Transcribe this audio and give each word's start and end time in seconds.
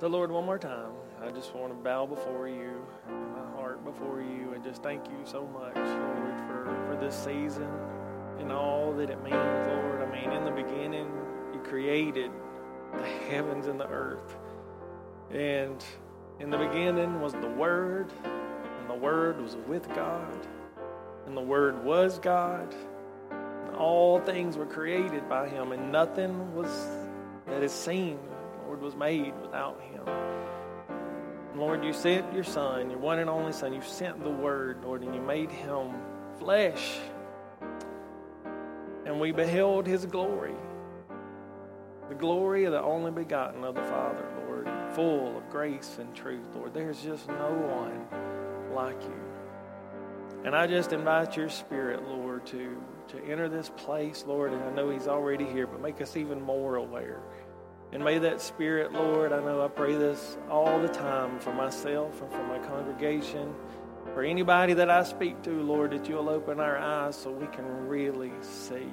So, 0.00 0.06
Lord, 0.06 0.30
one 0.30 0.46
more 0.46 0.58
time, 0.58 0.92
I 1.22 1.30
just 1.30 1.54
want 1.54 1.72
to 1.72 1.74
bow 1.74 2.06
before 2.06 2.48
you, 2.48 2.86
my 3.06 3.60
heart 3.60 3.84
before 3.84 4.22
you, 4.22 4.54
and 4.54 4.64
just 4.64 4.82
thank 4.82 5.04
you 5.08 5.18
so 5.24 5.46
much, 5.48 5.76
Lord, 5.76 6.34
for, 6.46 6.86
for 6.86 6.98
this 6.98 7.14
season 7.14 7.68
and 8.38 8.50
all 8.50 8.94
that 8.94 9.10
it 9.10 9.22
means, 9.22 9.34
Lord. 9.34 10.00
I 10.00 10.10
mean, 10.10 10.32
in 10.32 10.46
the 10.46 10.52
beginning, 10.52 11.06
you 11.52 11.60
created 11.60 12.30
the 12.96 13.04
heavens 13.28 13.66
and 13.66 13.78
the 13.78 13.88
earth. 13.88 14.38
And 15.30 15.84
in 16.38 16.48
the 16.48 16.56
beginning 16.56 17.20
was 17.20 17.34
the 17.34 17.50
Word, 17.50 18.10
and 18.24 18.88
the 18.88 18.94
Word 18.94 19.38
was 19.38 19.56
with 19.68 19.86
God, 19.88 20.46
and 21.26 21.36
the 21.36 21.42
Word 21.42 21.84
was 21.84 22.18
God. 22.18 22.74
All 23.76 24.18
things 24.18 24.56
were 24.56 24.64
created 24.64 25.28
by 25.28 25.46
Him, 25.46 25.72
and 25.72 25.92
nothing 25.92 26.54
was 26.54 26.88
that 27.48 27.62
is 27.62 27.72
seen 27.72 28.18
was 28.80 28.96
made 28.96 29.32
without 29.40 29.80
him. 29.80 30.04
Lord, 31.54 31.84
you 31.84 31.92
sent 31.92 32.32
your 32.32 32.44
Son, 32.44 32.90
your 32.90 32.98
one 32.98 33.18
and 33.18 33.28
only 33.28 33.52
Son. 33.52 33.72
You 33.72 33.82
sent 33.82 34.22
the 34.22 34.30
Word, 34.30 34.84
Lord, 34.84 35.02
and 35.02 35.14
you 35.14 35.20
made 35.20 35.50
him 35.50 35.92
flesh. 36.38 36.98
And 39.04 39.20
we 39.20 39.32
beheld 39.32 39.86
his 39.86 40.06
glory. 40.06 40.54
The 42.08 42.14
glory 42.14 42.64
of 42.64 42.72
the 42.72 42.82
only 42.82 43.10
begotten 43.10 43.64
of 43.64 43.74
the 43.74 43.82
Father, 43.82 44.26
Lord, 44.46 44.68
full 44.94 45.36
of 45.36 45.50
grace 45.50 45.98
and 46.00 46.14
truth, 46.14 46.46
Lord. 46.54 46.72
There's 46.72 47.02
just 47.02 47.28
no 47.28 47.50
one 47.52 48.74
like 48.74 49.00
you. 49.02 49.20
And 50.44 50.56
I 50.56 50.66
just 50.66 50.92
invite 50.92 51.36
your 51.36 51.50
Spirit, 51.50 52.08
Lord, 52.08 52.46
to, 52.46 52.82
to 53.08 53.24
enter 53.24 53.48
this 53.48 53.70
place, 53.76 54.24
Lord. 54.26 54.52
And 54.52 54.62
I 54.62 54.70
know 54.70 54.88
he's 54.88 55.08
already 55.08 55.44
here, 55.44 55.66
but 55.66 55.80
make 55.80 56.00
us 56.00 56.16
even 56.16 56.40
more 56.40 56.76
aware 56.76 57.20
and 57.92 58.04
may 58.04 58.18
that 58.18 58.40
spirit, 58.40 58.92
Lord, 58.92 59.32
I 59.32 59.40
know 59.40 59.64
I 59.64 59.68
pray 59.68 59.96
this 59.96 60.36
all 60.48 60.80
the 60.80 60.88
time 60.88 61.40
for 61.40 61.52
myself 61.52 62.20
and 62.22 62.30
for 62.30 62.42
my 62.44 62.58
congregation, 62.58 63.52
for 64.14 64.22
anybody 64.22 64.74
that 64.74 64.90
I 64.90 65.02
speak 65.02 65.42
to, 65.42 65.50
Lord, 65.50 65.90
that 65.90 66.08
you'll 66.08 66.28
open 66.28 66.60
our 66.60 66.78
eyes 66.78 67.16
so 67.16 67.32
we 67.32 67.46
can 67.48 67.88
really 67.88 68.32
see. 68.40 68.92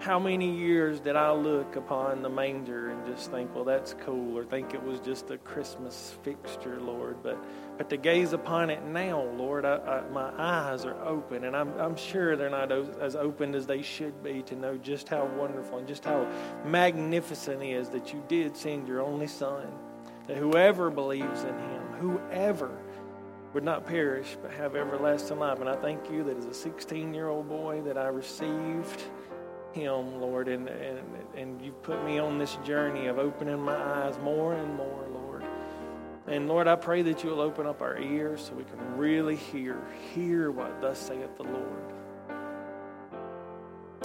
How 0.00 0.18
many 0.18 0.50
years 0.50 0.98
did 0.98 1.14
I 1.14 1.30
look 1.30 1.76
upon 1.76 2.22
the 2.22 2.30
manger 2.30 2.88
and 2.88 3.04
just 3.04 3.30
think, 3.30 3.54
well, 3.54 3.64
that's 3.64 3.94
cool, 4.00 4.34
or 4.34 4.46
think 4.46 4.72
it 4.72 4.82
was 4.82 4.98
just 4.98 5.30
a 5.30 5.36
Christmas 5.36 6.16
fixture, 6.22 6.80
Lord? 6.80 7.18
But, 7.22 7.36
but 7.76 7.90
to 7.90 7.98
gaze 7.98 8.32
upon 8.32 8.70
it 8.70 8.82
now, 8.82 9.22
Lord, 9.36 9.66
I, 9.66 9.76
I, 9.76 10.10
my 10.10 10.32
eyes 10.38 10.86
are 10.86 10.98
open, 11.04 11.44
and 11.44 11.54
I'm, 11.54 11.78
I'm 11.78 11.96
sure 11.96 12.34
they're 12.34 12.48
not 12.48 12.72
as 12.72 13.14
open 13.14 13.54
as 13.54 13.66
they 13.66 13.82
should 13.82 14.24
be 14.24 14.40
to 14.44 14.56
know 14.56 14.78
just 14.78 15.06
how 15.06 15.26
wonderful 15.36 15.76
and 15.76 15.86
just 15.86 16.06
how 16.06 16.26
magnificent 16.64 17.62
it 17.62 17.70
is 17.70 17.90
that 17.90 18.10
you 18.10 18.24
did 18.26 18.56
send 18.56 18.88
your 18.88 19.02
only 19.02 19.26
Son, 19.26 19.66
that 20.26 20.38
whoever 20.38 20.88
believes 20.88 21.42
in 21.42 21.58
him, 21.58 21.82
whoever, 21.98 22.70
would 23.52 23.64
not 23.64 23.84
perish 23.84 24.38
but 24.40 24.50
have 24.52 24.76
everlasting 24.76 25.38
life. 25.38 25.60
And 25.60 25.68
I 25.68 25.76
thank 25.76 26.10
you 26.10 26.24
that 26.24 26.38
as 26.38 26.46
a 26.46 26.54
16 26.54 27.12
year 27.12 27.28
old 27.28 27.48
boy 27.48 27.82
that 27.82 27.98
I 27.98 28.06
received 28.06 29.02
him, 29.74 30.20
Lord, 30.20 30.48
and, 30.48 30.68
and, 30.68 31.00
and 31.36 31.62
you've 31.62 31.82
put 31.82 32.04
me 32.04 32.18
on 32.18 32.38
this 32.38 32.56
journey 32.64 33.06
of 33.06 33.18
opening 33.18 33.60
my 33.60 33.76
eyes 33.76 34.18
more 34.18 34.54
and 34.54 34.74
more, 34.74 35.06
Lord. 35.12 35.44
And 36.26 36.48
Lord, 36.48 36.68
I 36.68 36.76
pray 36.76 37.02
that 37.02 37.24
you'll 37.24 37.40
open 37.40 37.66
up 37.66 37.82
our 37.82 37.98
ears 37.98 38.46
so 38.46 38.54
we 38.54 38.64
can 38.64 38.96
really 38.96 39.36
hear, 39.36 39.82
hear 40.14 40.50
what 40.50 40.80
thus 40.80 40.98
saith 40.98 41.36
the 41.36 41.44
Lord. 41.44 41.92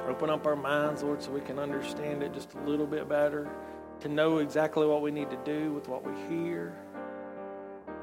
Open 0.08 0.30
up 0.30 0.46
our 0.46 0.56
minds, 0.56 1.04
Lord, 1.04 1.22
so 1.22 1.32
we 1.32 1.42
can 1.42 1.60
understand 1.60 2.24
it 2.24 2.34
just 2.34 2.54
a 2.54 2.62
little 2.62 2.86
bit 2.86 3.10
better, 3.10 3.50
to 4.02 4.10
know 4.10 4.40
exactly 4.40 4.86
what 4.86 5.02
we 5.02 5.12
need 5.12 5.30
to 5.30 5.40
do 5.46 5.74
with 5.74 5.88
what 5.88 6.04
we 6.04 6.14
hear. 6.28 6.76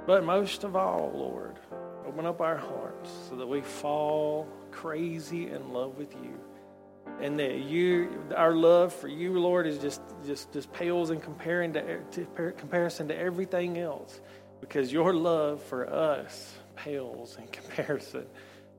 But 0.07 0.25
most 0.25 0.65
of 0.65 0.75
all, 0.75 1.13
Lord, 1.15 1.59
open 2.07 2.27
up 2.27 2.41
our 2.41 2.57
hearts 2.57 3.11
so 3.29 3.37
that 3.37 3.47
we 3.47 3.61
fall 3.61 4.49
crazy 4.71 5.51
in 5.51 5.73
love 5.73 5.97
with 5.97 6.15
you 6.15 6.39
and 7.23 7.39
that 7.39 7.61
you 7.61 8.21
our 8.37 8.55
love 8.55 8.93
for 8.93 9.07
you 9.07 9.39
lord 9.39 9.65
is 9.65 9.79
just 9.79 10.03
just 10.27 10.53
just 10.53 10.73
pales 10.73 11.11
in 11.11 11.21
comparing 11.21 11.73
to, 11.73 12.01
to, 12.11 12.53
comparison 12.59 13.09
to 13.09 13.17
everything 13.17 13.79
else. 13.79 14.21
Because 14.61 14.93
your 14.93 15.15
love 15.15 15.63
for 15.63 15.89
us 15.89 16.55
pales 16.77 17.37
in 17.37 17.47
comparison 17.53 18.27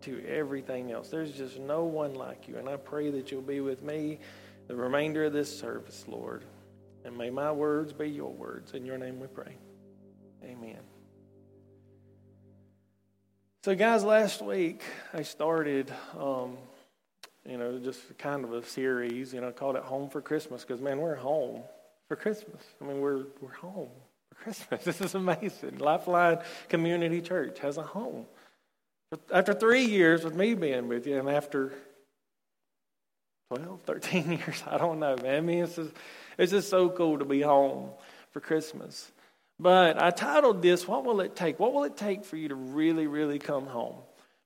to 0.01 0.23
everything 0.27 0.91
else. 0.91 1.09
There's 1.09 1.31
just 1.31 1.57
no 1.59 1.85
one 1.85 2.13
like 2.13 2.47
you 2.47 2.57
and 2.57 2.67
i 2.69 2.75
pray 2.75 3.09
that 3.11 3.31
you'll 3.31 3.41
be 3.41 3.61
with 3.61 3.81
me 3.81 4.19
the 4.67 4.75
remainder 4.75 5.25
of 5.25 5.33
this 5.33 5.57
service 5.57 6.05
lord. 6.07 6.43
And 7.05 7.17
may 7.17 7.29
my 7.29 7.51
words 7.51 7.91
be 7.91 8.09
your 8.09 8.31
words. 8.31 8.73
In 8.73 8.85
your 8.85 8.97
name 8.97 9.19
we 9.19 9.27
pray. 9.27 9.57
Amen. 10.43 10.79
So 13.63 13.73
guys 13.73 14.03
last 14.03 14.41
week 14.41 14.83
i 15.13 15.21
started 15.21 15.93
um, 16.19 16.57
you 17.47 17.57
know, 17.57 17.77
just 17.77 18.17
kind 18.17 18.43
of 18.43 18.53
a 18.53 18.63
series, 18.63 19.33
you 19.33 19.41
know, 19.41 19.51
called 19.51 19.75
it 19.75 19.83
Home 19.83 20.09
for 20.09 20.21
Christmas 20.21 20.63
because, 20.63 20.81
man, 20.81 20.99
we're 20.99 21.15
home 21.15 21.63
for 22.07 22.15
Christmas. 22.15 22.63
I 22.81 22.85
mean, 22.85 23.01
we're, 23.01 23.25
we're 23.41 23.53
home 23.53 23.89
for 24.29 24.35
Christmas. 24.35 24.83
This 24.85 25.01
is 25.01 25.15
amazing. 25.15 25.79
Lifeline 25.79 26.39
Community 26.69 27.21
Church 27.21 27.59
has 27.59 27.77
a 27.77 27.83
home. 27.83 28.25
After 29.31 29.53
three 29.53 29.85
years 29.85 30.23
with 30.23 30.35
me 30.35 30.53
being 30.53 30.87
with 30.87 31.05
you, 31.05 31.19
and 31.19 31.29
after 31.29 31.73
12, 33.53 33.81
13 33.83 34.31
years, 34.47 34.63
I 34.65 34.77
don't 34.77 34.99
know, 34.99 35.15
man. 35.21 35.35
I 35.35 35.41
mean, 35.41 35.63
it's 35.65 35.75
just, 35.75 35.91
it's 36.37 36.51
just 36.51 36.69
so 36.69 36.89
cool 36.89 37.19
to 37.19 37.25
be 37.25 37.41
home 37.41 37.91
for 38.31 38.39
Christmas. 38.39 39.11
But 39.59 40.01
I 40.01 40.09
titled 40.09 40.61
this, 40.61 40.87
What 40.87 41.05
Will 41.05 41.21
It 41.21 41.35
Take? 41.35 41.59
What 41.59 41.73
will 41.73 41.83
it 41.83 41.95
take 41.95 42.25
for 42.25 42.37
you 42.37 42.47
to 42.49 42.55
really, 42.55 43.05
really 43.05 43.37
come 43.37 43.67
home? 43.67 43.97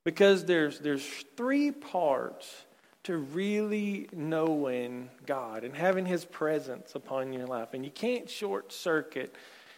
Because 0.04 0.44
there's, 0.44 0.78
there's 0.80 1.04
three 1.36 1.70
parts 1.70 2.64
to 3.08 3.16
really 3.16 4.06
knowing 4.12 5.08
God 5.24 5.64
and 5.64 5.74
having 5.74 6.04
His 6.04 6.26
presence 6.26 6.94
upon 6.94 7.32
your 7.32 7.46
life. 7.46 7.72
And 7.72 7.82
you 7.82 7.90
can't 7.90 8.28
short 8.28 8.70
circuit 8.70 9.34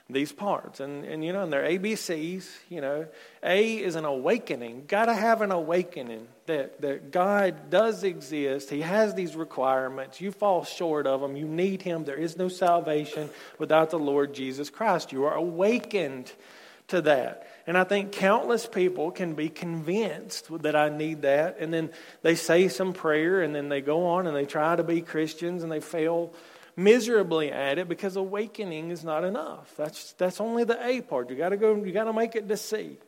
these 0.09 0.33
parts. 0.33 0.81
And, 0.81 1.05
and 1.05 1.25
you 1.25 1.33
know, 1.33 1.45
and 1.45 1.53
they're 1.53 1.63
ABCs, 1.63 2.49
you 2.69 2.81
know. 2.81 3.07
A 3.45 3.75
is 3.77 3.95
an 3.95 4.05
awakening. 4.05 4.87
Got 4.89 5.05
to 5.05 5.15
have 5.15 5.43
an 5.43 5.53
awakening 5.53 6.27
that, 6.47 6.81
that 6.81 7.13
God 7.13 7.71
does 7.71 8.03
exist. 8.03 8.69
He 8.69 8.81
has 8.81 9.15
these 9.15 9.37
requirements. 9.37 10.21
You 10.21 10.33
fall 10.33 10.65
short 10.65 11.07
of 11.07 11.21
them. 11.21 11.37
You 11.37 11.47
need 11.47 11.83
Him. 11.83 12.03
There 12.03 12.17
is 12.17 12.37
no 12.37 12.49
salvation 12.49 13.31
without 13.61 13.91
the 13.91 13.99
Lord 14.01 14.35
Jesus 14.35 14.71
Christ. 14.71 15.13
You 15.13 15.23
are 15.27 15.37
awakened 15.37 16.33
to 16.91 17.03
that. 17.03 17.47
And 17.67 17.77
I 17.77 17.85
think 17.85 18.13
countless 18.13 18.67
people 18.67 19.11
can 19.11 19.35
be 19.35 19.49
convinced 19.49 20.49
that 20.63 20.77
I 20.77 20.89
need 20.89 21.23
that. 21.23 21.59
And 21.59 21.73
then 21.73 21.91
they 22.23 22.35
say 22.35 22.69
some 22.69 22.93
prayer 22.93 23.43
and 23.43 23.55
then 23.55 23.69
they 23.69 23.81
go 23.81 24.07
on 24.07 24.27
and 24.27 24.37
they 24.37 24.47
try 24.47 24.77
to 24.77 24.83
be 24.83 25.01
Christians 25.01 25.63
and 25.63 25.71
they 25.71 25.81
fail 25.81 26.35
miserably 26.77 27.53
at 27.53 27.79
it 27.79 27.89
because 27.89 28.17
awakening 28.17 28.91
is 28.91 29.05
not 29.05 29.25
enough. 29.25 29.75
That's, 29.77 30.13
that's 30.15 30.41
only 30.41 30.65
the 30.65 30.85
A 30.87 31.01
part. 31.01 31.31
You 31.31 31.37
got 31.37 31.51
to 31.51 31.57
go, 31.57 31.75
you 31.77 31.93
got 31.93 32.05
to 32.05 32.13
make 32.13 32.35
it 32.35 32.49
to 32.49 32.57
C. 32.57 32.99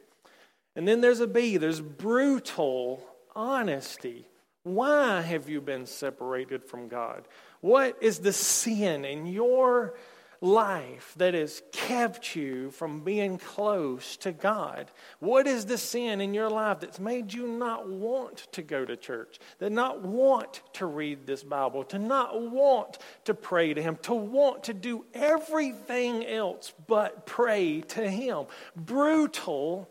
And 0.75 0.87
then 0.89 1.01
there's 1.01 1.21
a 1.21 1.27
B, 1.27 1.57
there's 1.57 1.81
brutal 1.81 3.03
honesty. 3.35 4.27
Why 4.65 5.21
have 5.21 5.49
you 5.49 5.61
been 5.61 5.87
separated 5.87 6.65
from 6.65 6.89
God? 6.89 7.27
What 7.61 7.97
is 8.01 8.21
the 8.21 8.33
sin 8.33 9.05
in 9.05 9.27
your 9.27 9.95
life 10.43 11.15
that 11.17 11.35
has 11.35 11.63
kept 11.71 12.35
you 12.35 12.71
from 12.73 13.01
being 13.01 13.39
close 13.39 14.17
to 14.19 14.33
God? 14.33 14.91
What 15.21 15.47
is 15.47 15.65
the 15.65 15.79
sin 15.79 16.21
in 16.21 16.35
your 16.35 16.51
life 16.51 16.81
that's 16.81 16.99
made 16.99 17.33
you 17.33 17.47
not 17.47 17.89
want 17.89 18.49
to 18.53 18.61
go 18.61 18.85
to 18.85 18.97
church, 18.97 19.39
that 19.61 19.71
not 19.71 20.03
want 20.03 20.63
to 20.75 20.87
read 20.87 21.27
this 21.27 21.45
Bible, 21.45 21.85
to 21.85 21.99
not 21.99 22.43
want 22.51 22.99
to 23.25 23.35
pray 23.35 23.73
to 23.73 23.81
Him, 23.81 23.97
to 24.03 24.15
want 24.15 24.65
to 24.65 24.75
do 24.75 25.05
everything 25.15 26.27
else 26.27 26.75
but 26.89 27.25
pray 27.25 27.83
to 27.83 28.11
Him? 28.11 28.47
Brutal 28.77 29.89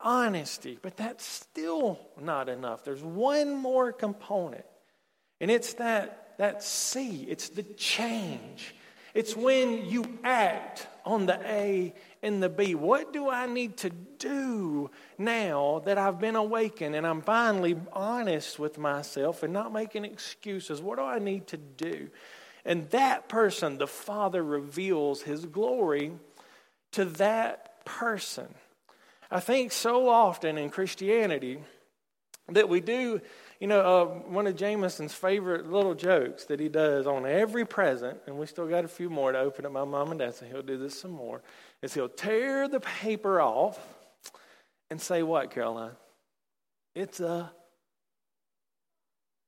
honesty, 0.00 0.76
but 0.82 0.96
that's 0.96 1.24
still 1.24 2.00
not 2.20 2.48
enough. 2.48 2.84
There's 2.84 3.02
one 3.02 3.54
more 3.54 3.92
component, 3.92 4.64
and 5.40 5.52
it's 5.52 5.74
that, 5.74 6.34
that 6.38 6.64
C, 6.64 7.24
it's 7.28 7.48
the 7.48 7.62
change. 7.62 8.74
It's 9.14 9.36
when 9.36 9.86
you 9.86 10.18
act 10.24 10.88
on 11.04 11.26
the 11.26 11.38
A 11.44 11.94
and 12.22 12.42
the 12.42 12.48
B. 12.48 12.74
What 12.74 13.12
do 13.12 13.30
I 13.30 13.46
need 13.46 13.76
to 13.78 13.90
do 13.90 14.90
now 15.18 15.82
that 15.84 15.98
I've 15.98 16.18
been 16.18 16.34
awakened 16.34 16.96
and 16.96 17.06
I'm 17.06 17.22
finally 17.22 17.76
honest 17.92 18.58
with 18.58 18.76
myself 18.76 19.44
and 19.44 19.52
not 19.52 19.72
making 19.72 20.04
excuses? 20.04 20.82
What 20.82 20.98
do 20.98 21.04
I 21.04 21.20
need 21.20 21.46
to 21.48 21.56
do? 21.56 22.10
And 22.64 22.90
that 22.90 23.28
person, 23.28 23.78
the 23.78 23.86
Father 23.86 24.42
reveals 24.42 25.22
His 25.22 25.46
glory 25.46 26.12
to 26.92 27.04
that 27.04 27.84
person. 27.84 28.52
I 29.30 29.40
think 29.40 29.70
so 29.70 30.08
often 30.08 30.58
in 30.58 30.70
Christianity, 30.70 31.58
that 32.48 32.68
we 32.68 32.80
do, 32.80 33.20
you 33.60 33.66
know, 33.66 33.80
uh, 33.80 34.04
one 34.30 34.46
of 34.46 34.56
Jameson's 34.56 35.14
favorite 35.14 35.70
little 35.70 35.94
jokes 35.94 36.44
that 36.46 36.60
he 36.60 36.68
does 36.68 37.06
on 37.06 37.26
every 37.26 37.64
present, 37.64 38.18
and 38.26 38.38
we 38.38 38.46
still 38.46 38.66
got 38.66 38.84
a 38.84 38.88
few 38.88 39.08
more 39.08 39.32
to 39.32 39.38
open 39.38 39.64
at 39.64 39.72
my 39.72 39.84
mom 39.84 40.10
and 40.10 40.20
dad, 40.20 40.34
so 40.34 40.46
he'll 40.46 40.62
do 40.62 40.76
this 40.76 40.98
some 40.98 41.12
more, 41.12 41.42
is 41.82 41.94
he'll 41.94 42.08
tear 42.08 42.68
the 42.68 42.80
paper 42.80 43.40
off 43.40 43.78
and 44.90 45.00
say 45.00 45.22
what, 45.22 45.50
Caroline? 45.50 45.92
It's 46.94 47.20
a 47.20 47.50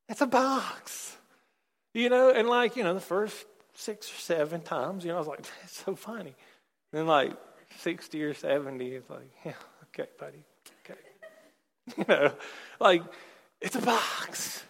it's 0.08 0.20
a 0.20 0.26
box. 0.26 1.16
You 1.94 2.10
know, 2.10 2.30
and 2.30 2.48
like, 2.48 2.76
you 2.76 2.84
know, 2.84 2.94
the 2.94 3.00
first 3.00 3.46
six 3.74 4.10
or 4.10 4.16
seven 4.16 4.60
times, 4.60 5.04
you 5.04 5.10
know, 5.10 5.16
I 5.16 5.18
was 5.18 5.28
like, 5.28 5.42
that's 5.60 5.84
so 5.84 5.94
funny. 5.96 6.34
And 6.92 7.00
then 7.00 7.06
like 7.06 7.32
60 7.78 8.22
or 8.22 8.34
70, 8.34 8.86
it's 8.94 9.10
like, 9.10 9.30
yeah, 9.44 9.52
okay, 9.84 10.10
buddy. 10.18 10.44
Okay. 10.84 11.00
You 11.96 12.04
know, 12.08 12.32
like, 12.80 13.02
it's 13.60 13.76
a 13.76 13.80
box. 13.80 14.62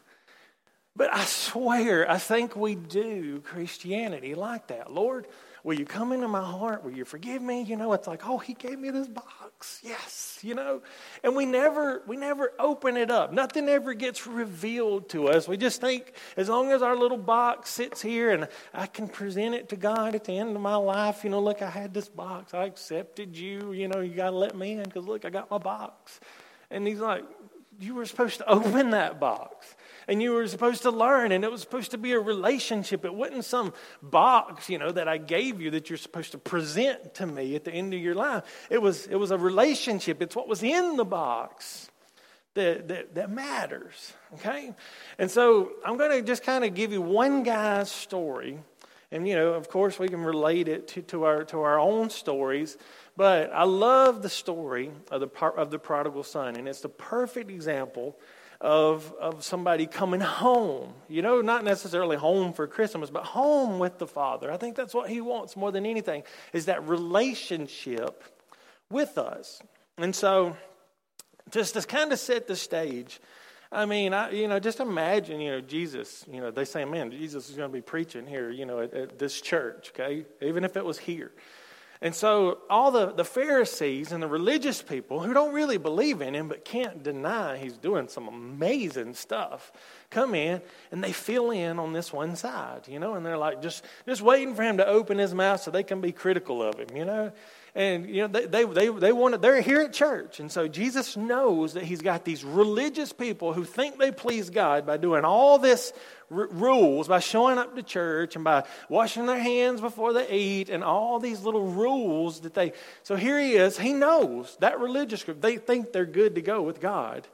But 0.97 1.13
I 1.13 1.25
swear, 1.25 2.11
I 2.11 2.17
think 2.17 2.57
we 2.57 2.75
do 2.75 3.41
Christianity 3.41 4.35
like 4.35 4.69
that. 4.69 4.91
Lord, 4.91 5.27
will 5.63 5.75
you 5.75 5.85
come 5.85 6.11
into 6.13 6.27
my 6.27 6.43
heart? 6.43 6.85
Will 6.85 6.93
you 6.93 7.05
forgive 7.05 7.43
me? 7.43 7.63
You 7.65 7.77
know, 7.77 7.93
it's 7.93 8.07
like, 8.07 8.27
oh, 8.27 8.39
he 8.39 8.55
gave 8.55 8.79
me 8.79 8.89
this 8.89 9.07
box. 9.07 9.81
Yes, 9.83 10.39
you 10.41 10.55
know. 10.55 10.81
And 11.23 11.37
we 11.37 11.45
never 11.45 12.03
we 12.07 12.17
never 12.17 12.53
open 12.59 12.97
it 12.97 13.11
up. 13.11 13.31
Nothing 13.31 13.69
ever 13.69 13.93
gets 13.93 14.27
revealed 14.27 15.11
to 15.11 15.29
us. 15.29 15.47
We 15.47 15.59
just 15.59 15.83
think 15.83 16.15
as 16.39 16.49
long 16.49 16.73
as 16.73 16.81
our 16.81 16.97
little 16.97 17.19
box 17.19 17.69
sits 17.69 18.01
here 18.01 18.31
and 18.31 18.49
I 18.73 18.87
can 18.87 19.07
present 19.07 19.55
it 19.55 19.69
to 19.69 19.77
God 19.77 20.15
at 20.15 20.25
the 20.25 20.39
end 20.39 20.57
of 20.57 20.63
my 20.63 20.77
life, 20.77 21.25
you 21.25 21.31
know, 21.31 21.41
look, 21.41 21.61
I 21.61 21.69
had 21.69 21.93
this 21.93 22.09
box. 22.09 22.55
I 22.55 22.65
accepted 22.65 23.37
you. 23.37 23.73
You 23.73 23.89
know, 23.89 24.01
you 24.01 24.15
got 24.15 24.31
to 24.31 24.37
let 24.37 24.57
me 24.57 24.73
in 24.73 24.85
because 24.85 25.07
look, 25.07 25.27
I 25.27 25.31
got 25.31 25.51
my 25.51 25.59
box. 25.59 26.21
And 26.71 26.87
he's 26.87 27.01
like, 27.01 27.25
you 27.81 27.95
were 27.95 28.07
supposed 28.07 28.39
to 28.39 28.49
open 28.49 28.91
that 28.91 29.21
box 29.21 29.75
and 30.09 30.23
you 30.23 30.33
were 30.33 30.47
supposed 30.47 30.83
to 30.83 30.91
learn 30.91 31.33
and 31.33 31.45
it 31.45 31.51
was 31.51 31.61
supposed 31.61 31.91
to 31.93 31.99
be 31.99 32.13
a 32.13 32.21
relationship. 32.21 33.05
It 33.05 33.15
wasn't 33.15 33.45
some 33.45 33.73
box 34.03 34.69
you 34.69 34.79
know 34.79 34.91
that 34.93 35.09
i 35.09 35.19
gave 35.19 35.61
you 35.61 35.71
that 35.71 35.91
you're 35.91 35.97
supposed 35.97 36.33
to 36.33 36.39
present 36.39 37.15
to 37.15 37.27
me 37.27 37.57
at 37.57 37.65
the 37.65 37.73
end 37.73 37.95
of 37.95 38.01
your 38.01 38.15
life. 38.15 38.45
It 38.71 38.81
was 38.81 39.07
it 39.07 39.17
was 39.17 39.31
a 39.31 39.39
relationship. 39.39 40.23
It's 40.23 40.37
what 40.37 40.49
was 40.49 40.63
in 40.63 40.97
the 40.97 41.05
box 41.05 41.91
that 42.55 42.89
that, 42.89 43.15
that 43.15 43.31
matters 43.31 44.15
okay? 44.35 44.75
And 45.19 45.31
so 45.31 45.73
i'm 45.85 45.97
going 45.97 46.11
to 46.11 46.23
just 46.23 46.43
kind 46.43 46.65
of 46.65 46.75
give 46.75 46.93
you 46.93 47.03
one 47.03 47.43
guy's 47.43 47.91
story 47.91 48.59
and 49.17 49.27
you 49.27 49.35
know 49.35 49.55
of 49.55 49.69
course 49.69 49.99
we 49.99 50.09
can 50.09 50.23
relate 50.23 50.69
it 50.69 50.87
to, 50.87 51.03
to 51.03 51.25
our 51.25 51.43
to 51.45 51.61
our 51.61 51.81
own 51.81 52.11
stories 52.11 52.77
but 53.17 53.51
I 53.53 53.65
love 53.65 54.21
the 54.21 54.29
story 54.29 54.91
of 55.11 55.21
the, 55.21 55.47
of 55.57 55.71
the 55.71 55.79
prodigal 55.79 56.23
son, 56.23 56.57
and 56.57 56.69
it's 56.69 56.83
the 56.83 56.91
perfect 56.91 57.51
example 57.51 58.19
of, 58.61 59.13
of 59.19 59.43
somebody 59.43 59.87
coming 59.87 60.21
home. 60.21 60.93
You 61.09 61.23
know, 61.23 61.41
not 61.41 61.65
necessarily 61.65 62.19
home 62.19 62.53
for 62.53 62.67
Christmas, 62.67 63.09
but 63.09 63.25
home 63.25 63.79
with 63.79 63.99
the 63.99 64.07
Father. 64.07 64.53
I 64.53 64.59
think 64.59 64.77
that's 64.77 64.93
what 64.93 65.09
he 65.09 65.23
wants 65.23 65.57
more 65.57 65.73
than 65.73 65.87
anything, 65.87 66.25
is 66.53 66.67
that 66.67 66.87
relationship 66.87 68.23
with 68.91 69.17
us. 69.17 69.63
And 69.97 70.15
so, 70.15 70.55
just 71.51 71.73
to 71.73 71.83
kind 71.83 72.13
of 72.13 72.19
set 72.19 72.47
the 72.47 72.57
stage, 72.57 73.19
I 73.73 73.85
mean, 73.85 74.15
I, 74.15 74.31
you 74.31 74.49
know, 74.49 74.61
just 74.61 74.81
imagine, 74.81 75.41
you 75.41 75.51
know, 75.51 75.61
Jesus, 75.61 76.25
you 76.31 76.41
know, 76.41 76.51
they 76.51 76.65
say, 76.65 76.85
man, 76.85 77.11
Jesus 77.11 77.51
is 77.51 77.57
going 77.57 77.69
to 77.69 77.73
be 77.73 77.83
preaching 77.83 78.27
here, 78.27 78.51
you 78.51 78.65
know, 78.65 78.81
at, 78.81 78.95
at 78.95 79.19
this 79.19 79.41
church, 79.41 79.93
okay? 79.93 80.25
Even 80.41 80.65
if 80.65 80.77
it 80.77 80.85
was 80.85 80.99
here. 80.99 81.33
And 82.03 82.15
so, 82.15 82.59
all 82.69 82.91
the, 82.91 83.13
the 83.13 83.25
Pharisees 83.25 84.13
and 84.13 84.23
the 84.23 84.29
religious 84.29 84.83
people 84.83 85.21
who 85.21 85.33
don't 85.33 85.55
really 85.55 85.79
believe 85.79 86.21
in 86.21 86.35
him 86.35 86.47
but 86.47 86.65
can't 86.65 87.03
deny 87.03 87.57
he's 87.57 87.79
doing 87.79 88.09
some 88.09 88.29
amazing 88.29 89.15
stuff 89.15 89.73
come 90.11 90.35
in 90.35 90.61
and 90.93 91.03
they 91.03 91.13
fill 91.13 91.51
in 91.51 91.79
on 91.79 91.95
this 91.95 92.13
one 92.13 92.37
side, 92.37 92.87
you 92.87 92.99
know, 92.99 93.15
and 93.15 93.25
they're 93.25 93.39
like 93.39 93.63
just, 93.63 93.83
just 94.07 94.21
waiting 94.21 94.55
for 94.55 94.63
him 94.63 94.77
to 94.77 94.87
open 94.87 95.17
his 95.17 95.33
mouth 95.33 95.63
so 95.63 95.71
they 95.71 95.83
can 95.83 96.03
be 96.03 96.13
critical 96.13 96.63
of 96.63 96.79
him, 96.79 96.95
you 96.95 97.05
know. 97.05 97.33
And, 97.77 98.09
you 98.09 98.23
know, 98.23 98.29
they, 98.29 98.47
they, 98.47 98.65
they, 98.65 98.89
they 98.89 99.13
want 99.13 99.43
they're 99.43 99.61
here 99.61 99.83
at 99.83 99.93
church. 99.93 100.41
And 100.41 100.51
so 100.51 100.67
Jesus 100.67 101.15
knows 101.15 101.75
that 101.75 101.85
he's 101.85 102.01
got 102.01 102.25
these 102.25 102.43
religious 102.43 103.13
people 103.13 103.53
who 103.53 103.65
think 103.65 103.99
they 103.99 104.11
please 104.11 104.49
God 104.49 104.87
by 104.87 104.97
doing 104.97 105.27
all 105.27 105.59
this 105.59 105.93
r- 106.31 106.49
rules, 106.51 107.07
by 107.07 107.19
showing 107.19 107.59
up 107.59 107.77
to 107.77 107.83
church 107.83 108.35
and 108.35 108.43
by 108.43 108.65
washing 108.89 109.27
their 109.27 109.39
hands 109.39 109.83
before 109.83 110.15
they 110.15 110.27
eat 110.31 110.71
and 110.71 110.83
all 110.83 111.19
these 111.19 111.43
little 111.43 111.67
rules 111.67 112.41
that 112.41 112.55
they. 112.55 112.73
So 113.03 113.15
here 113.15 113.39
he 113.39 113.57
is. 113.57 113.79
He 113.79 113.93
knows 113.93 114.57
that 114.61 114.81
religious 114.81 115.23
group, 115.23 115.43
they 115.43 115.59
think 115.59 115.93
they're 115.93 116.07
good 116.07 116.37
to 116.37 116.41
go 116.41 116.63
with 116.63 116.81
God. 116.81 117.29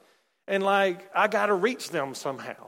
And 0.49 0.65
like, 0.65 1.09
I 1.15 1.29
got 1.29 1.47
to 1.47 1.55
reach 1.55 1.91
them 1.91 2.17
somehow. 2.17 2.67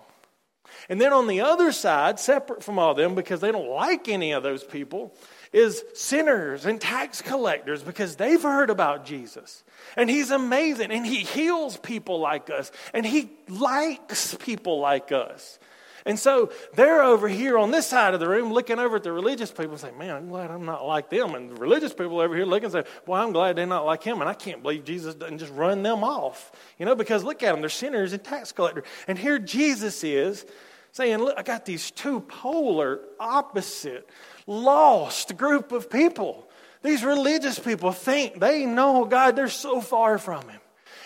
And 0.88 1.00
then 1.00 1.12
on 1.12 1.26
the 1.26 1.40
other 1.40 1.72
side, 1.72 2.20
separate 2.20 2.62
from 2.62 2.78
all 2.78 2.94
them, 2.94 3.16
because 3.16 3.40
they 3.40 3.50
don't 3.50 3.68
like 3.68 4.08
any 4.08 4.30
of 4.30 4.44
those 4.44 4.62
people, 4.62 5.12
is 5.54 5.84
sinners 5.94 6.66
and 6.66 6.80
tax 6.80 7.22
collectors 7.22 7.80
because 7.80 8.16
they've 8.16 8.42
heard 8.42 8.70
about 8.70 9.06
Jesus. 9.06 9.62
And 9.96 10.10
he's 10.10 10.32
amazing 10.32 10.90
and 10.90 11.06
he 11.06 11.18
heals 11.18 11.76
people 11.76 12.18
like 12.18 12.50
us 12.50 12.72
and 12.92 13.06
he 13.06 13.30
likes 13.48 14.34
people 14.34 14.80
like 14.80 15.12
us. 15.12 15.60
And 16.06 16.18
so 16.18 16.52
they're 16.74 17.02
over 17.02 17.28
here 17.28 17.56
on 17.56 17.70
this 17.70 17.86
side 17.86 18.12
of 18.12 18.20
the 18.20 18.28
room 18.28 18.52
looking 18.52 18.78
over 18.78 18.96
at 18.96 19.04
the 19.04 19.12
religious 19.12 19.50
people 19.50 19.70
and 19.72 19.80
saying, 19.80 19.96
Man, 19.96 20.14
I'm 20.14 20.28
glad 20.28 20.50
I'm 20.50 20.66
not 20.66 20.84
like 20.84 21.08
them. 21.08 21.34
And 21.34 21.50
the 21.50 21.54
religious 21.54 21.94
people 21.94 22.20
over 22.20 22.34
here 22.34 22.44
looking 22.44 22.64
and 22.64 22.72
say, 22.72 22.84
Well, 23.06 23.22
I'm 23.22 23.32
glad 23.32 23.56
they're 23.56 23.64
not 23.64 23.86
like 23.86 24.02
him. 24.02 24.20
And 24.20 24.28
I 24.28 24.34
can't 24.34 24.60
believe 24.62 24.84
Jesus 24.84 25.14
doesn't 25.14 25.38
just 25.38 25.52
run 25.54 25.82
them 25.82 26.04
off. 26.04 26.52
You 26.78 26.84
know, 26.84 26.94
because 26.94 27.24
look 27.24 27.42
at 27.42 27.52
them, 27.52 27.60
they're 27.60 27.70
sinners 27.70 28.12
and 28.12 28.22
tax 28.22 28.52
collectors. 28.52 28.84
And 29.08 29.16
here 29.16 29.38
Jesus 29.38 30.04
is 30.04 30.44
saying, 30.92 31.18
Look, 31.18 31.38
I 31.38 31.42
got 31.42 31.64
these 31.64 31.90
two 31.90 32.20
polar 32.20 33.00
opposite 33.18 34.06
lost 34.46 35.36
group 35.36 35.72
of 35.72 35.90
people. 35.90 36.48
These 36.82 37.02
religious 37.02 37.58
people 37.58 37.92
think 37.92 38.40
they 38.40 38.66
know 38.66 39.04
God, 39.04 39.36
they're 39.36 39.48
so 39.48 39.80
far 39.80 40.18
from 40.18 40.48
Him. 40.48 40.60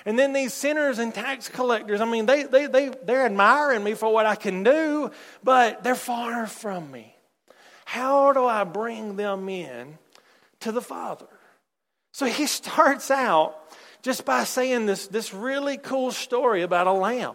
And 0.04 0.18
then 0.18 0.32
these 0.32 0.54
sinners 0.54 0.98
and 0.98 1.14
tax 1.14 1.48
collectors, 1.48 2.00
I 2.00 2.04
mean, 2.04 2.26
they, 2.26 2.44
they, 2.44 2.66
they, 2.66 2.88
they're 2.88 3.26
admiring 3.26 3.84
me 3.84 3.94
for 3.94 4.12
what 4.12 4.26
I 4.26 4.36
can 4.36 4.62
do, 4.62 5.10
but 5.42 5.84
they're 5.84 5.94
far 5.94 6.46
from 6.46 6.90
me. 6.90 7.14
How 7.84 8.32
do 8.32 8.44
I 8.44 8.64
bring 8.64 9.16
them 9.16 9.48
in 9.48 9.98
to 10.60 10.72
the 10.72 10.82
Father? 10.82 11.26
So 12.12 12.26
he 12.26 12.46
starts 12.48 13.10
out 13.10 13.56
just 14.02 14.24
by 14.24 14.44
saying 14.44 14.86
this, 14.86 15.06
this 15.08 15.34
really 15.34 15.76
cool 15.76 16.10
story 16.10 16.62
about 16.62 16.86
a 16.86 16.92
lamb. 16.92 17.34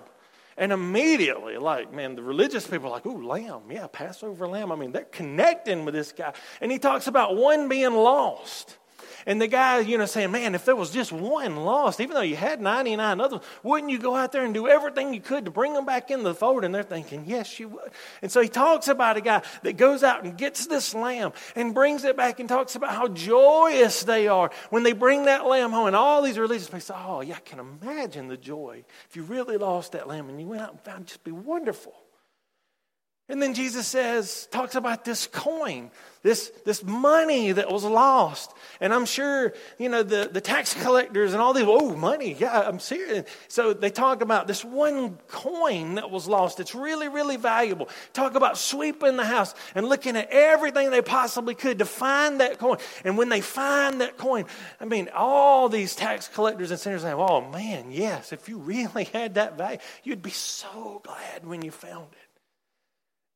And 0.58 0.72
immediately, 0.72 1.58
like, 1.58 1.94
man, 1.94 2.16
the 2.16 2.24
religious 2.24 2.68
people 2.68 2.88
are 2.88 2.92
like, 2.92 3.06
ooh, 3.06 3.26
lamb. 3.26 3.64
Yeah, 3.70 3.88
Passover 3.88 4.48
lamb. 4.48 4.72
I 4.72 4.76
mean, 4.76 4.92
they're 4.92 5.06
connecting 5.06 5.86
with 5.86 5.94
this 5.94 6.12
guy. 6.12 6.34
And 6.62 6.72
he 6.72 6.80
talks 6.80 7.08
about 7.08 7.36
one 7.36 7.68
being 7.68 7.94
lost. 7.94 8.78
And 9.26 9.42
the 9.42 9.48
guy, 9.48 9.80
you 9.80 9.98
know, 9.98 10.06
saying, 10.06 10.32
man, 10.32 10.56
if 10.56 10.66
there 10.66 10.76
was 10.76 10.92
just 10.92 11.12
one 11.12 11.58
lost, 11.58 12.00
even 12.00 12.16
though 12.16 12.22
you 12.22 12.36
had 12.36 12.62
99 12.62 13.22
others, 13.22 13.40
wouldn't 13.62 13.92
you 13.92 14.00
go 14.00 14.16
out 14.16 14.32
there 14.32 14.44
and 14.44 14.54
do 14.54 14.68
everything 14.68 15.14
you 15.14 15.22
could 15.22 15.46
to 15.46 15.52
bring 15.52 15.74
them 15.74 15.86
back 15.86 16.12
in 16.12 16.24
the 16.24 16.34
fold? 16.34 16.64
And 16.64 16.74
they're 16.74 16.84
thinking, 16.84 17.26
yes, 17.28 17.60
you 17.60 17.70
would. 17.70 17.92
And 18.22 18.32
so 18.32 18.42
he 18.42 18.50
talks 18.50 18.88
about 18.88 19.18
a 19.18 19.22
guy 19.22 19.42
that 19.64 19.78
goes 19.78 20.04
out 20.04 20.24
and 20.24 20.38
gets 20.38 20.68
this 20.68 20.94
lamb 20.94 21.34
and 21.56 21.74
brings 21.74 22.04
it 22.04 22.18
back 22.18 22.40
and 22.40 22.50
talks 22.50 22.76
about 22.76 22.92
how 22.92 23.08
joyous 23.08 24.04
they 24.04 24.28
are 24.28 24.52
when 24.70 24.84
they 24.84 24.94
bring 24.94 25.26
that 25.26 25.46
lamb 25.46 25.72
home. 25.72 25.88
And 25.88 25.96
all 25.96 26.22
these 26.22 26.38
religious 26.38 26.68
people 26.68 26.82
say, 26.82 26.96
oh, 26.98 27.22
yeah, 27.22 27.36
I 27.36 27.40
can 27.40 27.60
imagine 27.60 28.28
the 28.28 28.38
joy 28.38 28.84
if 29.10 29.16
you 29.16 29.24
really 29.24 29.58
lost 29.58 29.94
that 29.94 30.08
lamb 30.08 30.30
and 30.30 30.40
you 30.40 30.48
went 30.48 30.62
out 30.62 30.72
and 30.72 30.82
found 30.82 31.02
it 31.02 31.08
just 31.08 31.24
be 31.24 31.32
wonderful. 31.32 32.03
And 33.30 33.42
then 33.42 33.54
Jesus 33.54 33.88
says, 33.88 34.50
talks 34.52 34.76
about 34.76 35.06
this 35.06 35.28
coin, 35.28 35.92
this, 36.24 36.52
this 36.66 36.84
money 36.84 37.54
that 37.54 37.72
was 37.72 37.86
lost. 37.86 38.54
And 38.82 38.94
I'm 38.94 39.06
sure, 39.06 39.54
you 39.80 39.88
know, 39.88 40.04
the, 40.04 40.30
the 40.30 40.42
tax 40.42 40.74
collectors 40.84 41.32
and 41.32 41.42
all 41.42 41.54
these, 41.54 41.64
oh, 41.66 41.96
money, 41.96 42.36
yeah, 42.38 42.68
I'm 42.68 42.82
serious. 42.82 43.26
So 43.48 43.72
they 43.72 43.92
talk 43.92 44.22
about 44.22 44.46
this 44.46 44.66
one 44.66 45.20
coin 45.30 45.96
that 45.96 46.12
was 46.12 46.28
lost. 46.28 46.60
It's 46.60 46.76
really, 46.76 47.08
really 47.08 47.38
valuable. 47.38 47.88
Talk 48.12 48.36
about 48.36 48.58
sweeping 48.58 49.16
the 49.16 49.24
house 49.24 49.56
and 49.74 49.88
looking 49.88 50.18
at 50.18 50.28
everything 50.30 50.92
they 50.92 51.02
possibly 51.02 51.56
could 51.56 51.80
to 51.80 51.86
find 51.86 52.42
that 52.42 52.60
coin. 52.60 52.78
And 53.06 53.18
when 53.18 53.30
they 53.30 53.40
find 53.42 54.02
that 54.02 54.18
coin, 54.18 54.44
I 54.82 54.86
mean, 54.86 55.08
all 55.16 55.70
these 55.70 55.96
tax 55.96 56.28
collectors 56.28 56.72
and 56.72 56.80
sinners 56.80 57.04
say, 57.04 57.14
oh, 57.14 57.40
man, 57.40 57.90
yes, 57.90 58.34
if 58.34 58.50
you 58.50 58.58
really 58.74 59.06
had 59.06 59.36
that 59.36 59.58
value, 59.58 59.80
you'd 60.04 60.22
be 60.22 60.32
so 60.32 61.02
glad 61.06 61.48
when 61.48 61.62
you 61.62 61.72
found 61.72 62.08
it. 62.12 62.23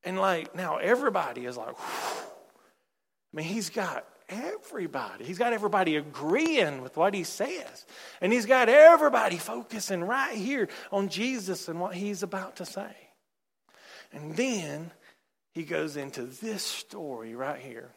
And 0.07 0.17
like 0.17 0.55
now 0.55 0.77
everybody 0.77 1.45
is 1.45 1.57
like, 1.57 1.77
Whew. 1.77 2.23
I 3.33 3.35
mean, 3.35 3.45
he's 3.45 3.69
got 3.69 4.07
everybody. 4.29 5.25
He's 5.25 5.37
got 5.37 5.51
everybody 5.51 5.97
agreeing 5.97 6.81
with 6.81 6.95
what 6.95 7.13
he 7.13 7.25
says. 7.25 7.85
And 8.21 8.31
he's 8.31 8.45
got 8.45 8.69
everybody 8.69 9.35
focusing 9.35 10.01
right 10.01 10.37
here 10.37 10.69
on 10.93 11.09
Jesus 11.09 11.67
and 11.67 11.81
what 11.81 11.93
he's 11.93 12.23
about 12.23 12.55
to 12.55 12.65
say. 12.65 12.95
And 14.13 14.33
then 14.37 14.91
he 15.53 15.63
goes 15.63 15.97
into 15.97 16.23
this 16.23 16.63
story 16.63 17.35
right 17.35 17.59
here. 17.59 17.91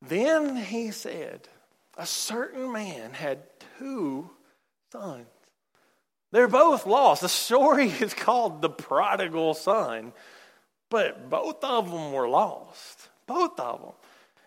Then 0.00 0.56
he 0.56 0.90
said, 0.90 1.48
A 1.98 2.06
certain 2.06 2.72
man 2.72 3.12
had 3.12 3.42
two 3.78 4.30
sons. 4.90 5.26
They're 6.30 6.48
both 6.48 6.86
lost. 6.86 7.22
The 7.22 7.28
story 7.28 7.88
is 8.00 8.14
called 8.14 8.62
The 8.62 8.70
Prodigal 8.70 9.54
Son, 9.54 10.12
but 10.90 11.30
both 11.30 11.62
of 11.64 11.90
them 11.90 12.12
were 12.12 12.28
lost. 12.28 13.08
Both 13.26 13.58
of 13.60 13.80
them. 13.80 13.92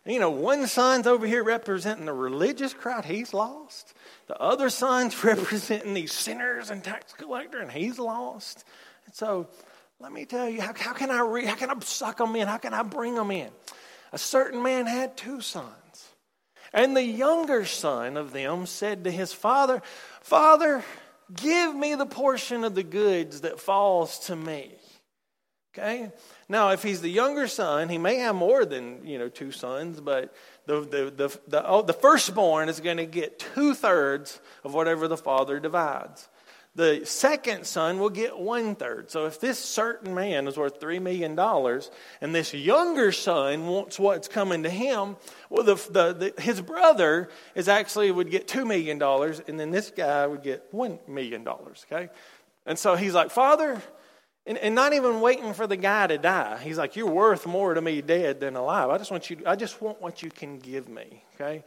You 0.06 0.20
know, 0.20 0.32
one 0.32 0.66
son's 0.66 1.06
over 1.06 1.28
here 1.28 1.44
representing 1.44 2.06
the 2.06 2.14
religious 2.14 2.74
crowd, 2.74 3.06
he's 3.06 3.36
lost. 3.36 3.94
The 4.28 4.40
other 4.40 4.70
son's 4.70 5.24
representing 5.24 5.94
these 5.94 6.12
sinners 6.12 6.72
and 6.72 6.84
tax 6.84 7.14
collector, 7.14 7.60
and 7.60 7.72
he's 7.72 8.00
lost. 8.00 8.64
And 9.06 9.14
so, 9.14 9.48
let 10.00 10.12
me 10.12 10.26
tell 10.26 10.50
you, 10.50 10.62
how, 10.62 10.74
how 10.76 10.94
can 10.94 11.12
I 11.12 11.22
re, 11.22 11.46
how 11.46 11.54
can 11.54 11.70
I 11.70 11.76
suck 11.82 12.18
them 12.18 12.36
in? 12.36 12.48
How 12.48 12.58
can 12.58 12.74
I 12.74 12.82
bring 12.82 13.14
them 13.14 13.30
in? 13.30 13.50
A 14.12 14.18
certain 14.18 14.64
man 14.64 14.88
had 14.88 15.16
two 15.16 15.40
sons. 15.42 15.68
And 16.74 16.96
the 16.96 17.04
younger 17.04 17.66
son 17.66 18.18
of 18.18 18.32
them 18.32 18.66
said 18.66 19.04
to 19.04 19.12
his 19.12 19.34
father, 19.34 19.84
Father, 20.22 20.84
give 21.34 21.76
me 21.76 21.96
the 21.96 22.06
portion 22.06 22.64
of 22.64 22.76
the 22.76 22.84
goods 22.84 23.42
that 23.42 23.60
falls 23.60 24.20
to 24.28 24.36
me. 24.36 24.72
Okay? 25.74 26.12
Now, 26.50 26.72
if 26.72 26.84
he's 26.84 27.02
the 27.02 27.10
younger 27.10 27.48
son, 27.48 27.88
he 27.88 27.98
may 27.98 28.18
have 28.18 28.36
more 28.36 28.66
than, 28.66 29.06
you 29.06 29.18
know, 29.18 29.30
two 29.30 29.52
sons, 29.52 30.02
but 30.02 30.34
the, 30.66 30.82
the, 30.82 31.14
the, 31.16 31.40
the, 31.48 31.66
oh, 31.66 31.82
the 31.82 31.94
firstborn 31.94 32.68
is 32.68 32.82
going 32.82 32.98
to 32.98 33.06
get 33.06 33.40
two 33.40 33.74
thirds 33.74 34.40
of 34.64 34.74
whatever 34.74 35.08
the 35.08 35.18
father 35.18 35.60
divides 35.60 36.28
the 36.74 37.01
second 37.04 37.66
son 37.66 38.00
will 38.00 38.10
get 38.10 38.40
one 38.40 38.75
third. 38.75 39.12
So 39.12 39.25
if 39.25 39.42
this 39.42 39.60
certain 39.60 40.16
man 40.16 40.48
is 40.48 40.56
worth 40.56 40.80
$3 40.80 41.01
million 41.01 41.38
and 42.22 42.36
this 42.36 42.54
younger 42.54 43.12
son 43.12 43.68
wants 43.68 44.00
what's 44.00 44.30
coming 44.30 44.63
to 44.63 44.70
him, 44.70 45.18
well, 45.50 45.63
the, 45.63 45.75
the, 45.75 46.34
the, 46.34 46.42
his 46.42 46.62
brother 46.62 47.30
is 47.56 47.68
actually 47.68 48.10
would 48.12 48.32
get 48.32 48.48
$2 48.48 48.66
million 48.66 49.01
and 49.48 49.60
then 49.60 49.72
this 49.72 49.92
guy 49.92 50.25
would 50.25 50.44
get 50.44 50.72
$1 50.72 51.10
million, 51.10 51.46
okay? 51.46 52.10
And 52.66 52.80
so 52.80 52.96
he's 52.96 53.13
like, 53.13 53.32
Father, 53.32 53.82
and, 54.46 54.58
and 54.58 54.74
not 54.74 54.94
even 54.94 55.20
waiting 55.20 55.54
for 55.54 55.68
the 55.68 55.78
guy 55.78 56.08
to 56.08 56.18
die. 56.18 56.58
He's 56.63 56.78
like, 56.78 56.96
You're 56.96 57.10
worth 57.10 57.46
more 57.46 57.74
to 57.74 57.82
me 57.82 58.01
dead 58.01 58.40
than 58.40 58.56
alive. 58.56 58.90
I 58.90 58.98
just 58.98 59.12
want 59.12 59.30
you, 59.30 59.38
I 59.46 59.56
just 59.56 59.82
want 59.82 60.01
what 60.01 60.24
you 60.24 60.30
can 60.30 60.58
give 60.58 60.90
me, 60.90 61.24
okay? 61.36 61.63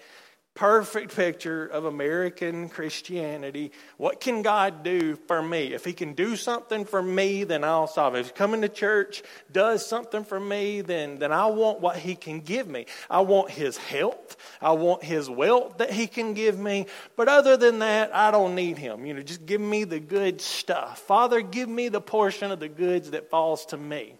Perfect 0.54 1.16
picture 1.16 1.66
of 1.66 1.84
American 1.84 2.68
Christianity. 2.68 3.72
What 3.96 4.20
can 4.20 4.42
God 4.42 4.84
do 4.84 5.16
for 5.26 5.42
me? 5.42 5.74
If 5.74 5.84
He 5.84 5.92
can 5.92 6.14
do 6.14 6.36
something 6.36 6.84
for 6.84 7.02
me, 7.02 7.42
then 7.42 7.64
I'll 7.64 7.88
solve 7.88 8.14
it. 8.14 8.20
If 8.20 8.34
coming 8.34 8.62
to 8.62 8.68
church 8.68 9.24
does 9.50 9.84
something 9.84 10.24
for 10.24 10.38
me, 10.38 10.80
then, 10.80 11.18
then 11.18 11.32
I 11.32 11.46
want 11.46 11.80
what 11.80 11.96
He 11.96 12.14
can 12.14 12.40
give 12.40 12.68
me. 12.68 12.86
I 13.10 13.22
want 13.22 13.50
His 13.50 13.76
health. 13.76 14.36
I 14.60 14.72
want 14.72 15.02
His 15.02 15.28
wealth 15.28 15.78
that 15.78 15.90
He 15.90 16.06
can 16.06 16.34
give 16.34 16.56
me. 16.58 16.86
But 17.16 17.28
other 17.28 17.56
than 17.56 17.80
that, 17.80 18.14
I 18.14 18.30
don't 18.30 18.54
need 18.54 18.78
Him. 18.78 19.06
You 19.06 19.14
know, 19.14 19.22
just 19.22 19.44
give 19.44 19.60
me 19.60 19.82
the 19.82 20.00
good 20.00 20.40
stuff. 20.40 21.00
Father, 21.00 21.40
give 21.40 21.68
me 21.68 21.88
the 21.88 22.00
portion 22.00 22.52
of 22.52 22.60
the 22.60 22.68
goods 22.68 23.10
that 23.10 23.28
falls 23.28 23.66
to 23.66 23.76
me. 23.76 24.14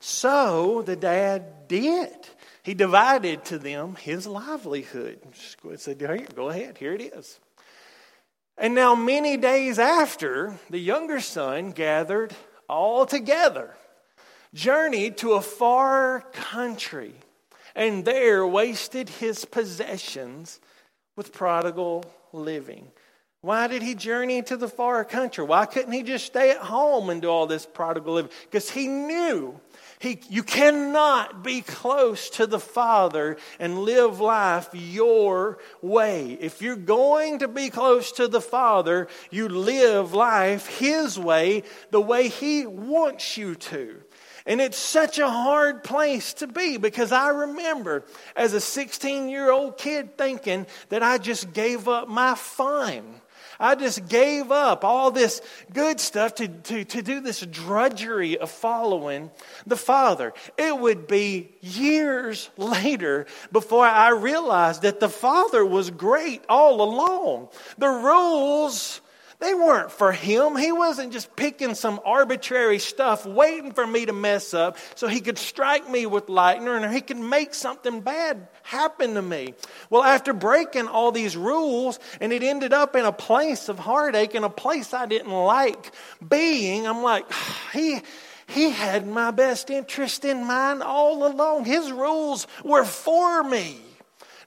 So 0.00 0.82
the 0.82 0.96
dad 0.96 1.66
did. 1.66 2.14
He 2.68 2.74
divided 2.74 3.46
to 3.46 3.58
them 3.58 3.94
his 3.94 4.26
livelihood. 4.26 5.20
He 5.62 5.76
said, 5.78 5.98
Here, 5.98 6.20
go 6.34 6.50
ahead, 6.50 6.76
here 6.76 6.92
it 6.92 7.00
is. 7.00 7.40
And 8.58 8.74
now, 8.74 8.94
many 8.94 9.38
days 9.38 9.78
after, 9.78 10.54
the 10.68 10.78
younger 10.78 11.18
son 11.20 11.70
gathered 11.70 12.34
all 12.68 13.06
together, 13.06 13.74
journeyed 14.52 15.16
to 15.16 15.32
a 15.32 15.40
far 15.40 16.20
country, 16.32 17.14
and 17.74 18.04
there 18.04 18.46
wasted 18.46 19.08
his 19.08 19.46
possessions 19.46 20.60
with 21.16 21.32
prodigal 21.32 22.04
living. 22.34 22.90
Why 23.40 23.68
did 23.68 23.80
he 23.80 23.94
journey 23.94 24.42
to 24.42 24.58
the 24.58 24.68
far 24.68 25.06
country? 25.06 25.42
Why 25.42 25.64
couldn't 25.64 25.92
he 25.92 26.02
just 26.02 26.26
stay 26.26 26.50
at 26.50 26.58
home 26.58 27.08
and 27.08 27.22
do 27.22 27.30
all 27.30 27.46
this 27.46 27.64
prodigal 27.64 28.12
living? 28.12 28.32
Because 28.44 28.68
he 28.70 28.88
knew 28.88 29.58
he, 30.00 30.20
you 30.30 30.44
cannot 30.44 31.42
be 31.42 31.60
close 31.60 32.30
to 32.30 32.46
the 32.46 32.60
Father 32.60 33.36
and 33.58 33.80
live 33.80 34.20
life 34.20 34.68
your 34.72 35.58
way. 35.82 36.38
If 36.40 36.62
you're 36.62 36.76
going 36.76 37.40
to 37.40 37.48
be 37.48 37.68
close 37.68 38.12
to 38.12 38.28
the 38.28 38.40
Father, 38.40 39.08
you 39.30 39.48
live 39.48 40.14
life 40.14 40.66
His 40.78 41.18
way, 41.18 41.64
the 41.90 42.00
way 42.00 42.28
He 42.28 42.64
wants 42.64 43.36
you 43.36 43.56
to. 43.56 43.96
And 44.46 44.60
it's 44.60 44.78
such 44.78 45.18
a 45.18 45.28
hard 45.28 45.82
place 45.82 46.32
to 46.34 46.46
be 46.46 46.76
because 46.76 47.10
I 47.10 47.30
remember 47.30 48.04
as 48.36 48.54
a 48.54 48.60
16 48.60 49.28
year 49.28 49.50
old 49.50 49.78
kid 49.78 50.16
thinking 50.16 50.66
that 50.90 51.02
I 51.02 51.18
just 51.18 51.52
gave 51.52 51.88
up 51.88 52.08
my 52.08 52.34
fun 52.34 53.20
I 53.60 53.74
just 53.74 54.08
gave 54.08 54.52
up 54.52 54.84
all 54.84 55.10
this 55.10 55.40
good 55.72 55.98
stuff 56.00 56.36
to, 56.36 56.48
to, 56.48 56.84
to 56.84 57.02
do 57.02 57.20
this 57.20 57.40
drudgery 57.40 58.38
of 58.38 58.50
following 58.50 59.30
the 59.66 59.76
Father. 59.76 60.32
It 60.56 60.78
would 60.78 61.06
be 61.06 61.50
years 61.60 62.50
later 62.56 63.26
before 63.50 63.86
I 63.86 64.10
realized 64.10 64.82
that 64.82 65.00
the 65.00 65.08
Father 65.08 65.64
was 65.64 65.90
great 65.90 66.44
all 66.48 66.82
along. 66.82 67.48
The 67.78 67.88
rules 67.88 69.00
they 69.40 69.54
weren't 69.54 69.92
for 69.92 70.10
him. 70.10 70.56
He 70.56 70.72
wasn't 70.72 71.12
just 71.12 71.36
picking 71.36 71.76
some 71.76 72.00
arbitrary 72.04 72.80
stuff, 72.80 73.24
waiting 73.24 73.72
for 73.72 73.86
me 73.86 74.06
to 74.06 74.12
mess 74.12 74.52
up 74.52 74.76
so 74.96 75.06
he 75.06 75.20
could 75.20 75.38
strike 75.38 75.88
me 75.88 76.06
with 76.06 76.28
lightning 76.28 76.68
or 76.68 76.88
he 76.88 77.00
could 77.00 77.18
make 77.18 77.54
something 77.54 78.00
bad 78.00 78.48
happen 78.64 79.14
to 79.14 79.22
me. 79.22 79.54
Well, 79.90 80.02
after 80.02 80.32
breaking 80.32 80.88
all 80.88 81.12
these 81.12 81.36
rules, 81.36 82.00
and 82.20 82.32
it 82.32 82.42
ended 82.42 82.72
up 82.72 82.96
in 82.96 83.04
a 83.04 83.12
place 83.12 83.68
of 83.68 83.78
heartache, 83.78 84.34
in 84.34 84.42
a 84.42 84.50
place 84.50 84.92
I 84.92 85.06
didn't 85.06 85.30
like 85.30 85.92
being, 86.26 86.86
I'm 86.86 87.02
like, 87.02 87.26
he. 87.72 88.00
He 88.50 88.70
had 88.70 89.06
my 89.06 89.30
best 89.30 89.68
interest 89.68 90.24
in 90.24 90.42
mind 90.42 90.82
all 90.82 91.30
along. 91.30 91.66
His 91.66 91.92
rules 91.92 92.46
were 92.64 92.86
for 92.86 93.44
me 93.44 93.78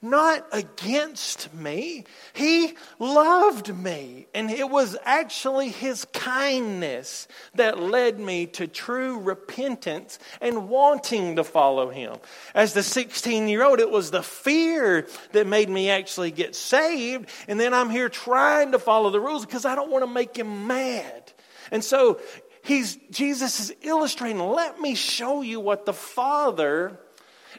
not 0.01 0.47
against 0.51 1.53
me. 1.53 2.05
He 2.33 2.73
loved 2.97 3.75
me. 3.75 4.27
And 4.33 4.49
it 4.49 4.69
was 4.69 4.97
actually 5.03 5.69
His 5.69 6.05
kindness 6.13 7.27
that 7.55 7.79
led 7.79 8.19
me 8.19 8.47
to 8.47 8.67
true 8.67 9.19
repentance 9.19 10.17
and 10.39 10.69
wanting 10.69 11.35
to 11.35 11.43
follow 11.43 11.89
Him. 11.89 12.15
As 12.55 12.73
the 12.73 12.83
16 12.83 13.47
year 13.47 13.63
old, 13.63 13.79
it 13.79 13.91
was 13.91 14.11
the 14.11 14.23
fear 14.23 15.07
that 15.33 15.45
made 15.45 15.69
me 15.69 15.89
actually 15.89 16.31
get 16.31 16.55
saved. 16.55 17.29
And 17.47 17.59
then 17.59 17.73
I'm 17.73 17.89
here 17.89 18.09
trying 18.09 18.71
to 18.71 18.79
follow 18.79 19.11
the 19.11 19.19
rules 19.19 19.45
because 19.45 19.65
I 19.65 19.75
don't 19.75 19.91
want 19.91 20.03
to 20.03 20.11
make 20.11 20.35
Him 20.35 20.67
mad. 20.67 21.31
And 21.69 21.83
so, 21.83 22.19
He's, 22.63 22.97
Jesus 23.09 23.59
is 23.59 23.73
illustrating, 23.81 24.39
let 24.39 24.79
me 24.79 24.93
show 24.93 25.41
you 25.41 25.59
what 25.59 25.85
the 25.85 25.93
Father 25.93 26.99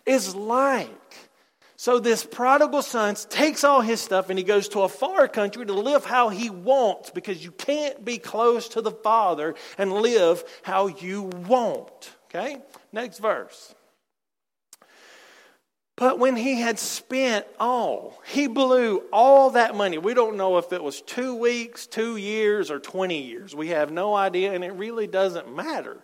is 0.07 0.35
like. 0.35 0.89
So 1.83 1.99
this 1.99 2.23
prodigal 2.23 2.83
son 2.83 3.17
takes 3.29 3.65
all 3.65 3.81
his 3.81 4.01
stuff 4.01 4.31
and 4.31 4.39
he 4.39 4.45
goes 4.45 4.69
to 4.69 4.83
a 4.83 4.89
far 4.89 5.27
country 5.27 5.67
to 5.67 5.73
live 5.73 6.05
how 6.05 6.29
he 6.29 6.49
wants 6.49 7.11
because 7.11 7.45
you 7.45 7.51
can't 7.51 8.05
be 8.05 8.19
close 8.19 8.69
to 8.69 8.83
the 8.83 8.93
Father 8.93 9.57
and 9.77 9.93
live 9.93 10.45
how 10.62 10.87
you 10.87 11.23
want. 11.23 12.15
Okay? 12.27 12.59
Next 12.93 13.19
verse. 13.19 13.75
But 15.97 16.21
when 16.21 16.37
he 16.37 16.61
had 16.61 16.79
spent 16.79 17.47
all, 17.59 18.23
he 18.27 18.47
blew 18.47 19.03
all 19.12 19.51
that 19.51 19.75
money. 19.75 19.99
We 19.99 20.15
don't 20.15 20.37
know 20.37 20.59
if 20.59 20.73
it 20.73 20.85
was 20.85 21.01
two 21.01 21.35
weeks, 21.35 21.89
two 21.89 22.17
years, 22.17 22.71
or 22.71 22.79
20 22.79 23.23
years. 23.23 23.57
We 23.57 23.71
have 23.71 23.91
no 23.91 24.15
idea, 24.15 24.53
and 24.53 24.62
it 24.62 24.75
really 24.75 25.09
doesn't 25.09 25.53
matter 25.53 25.99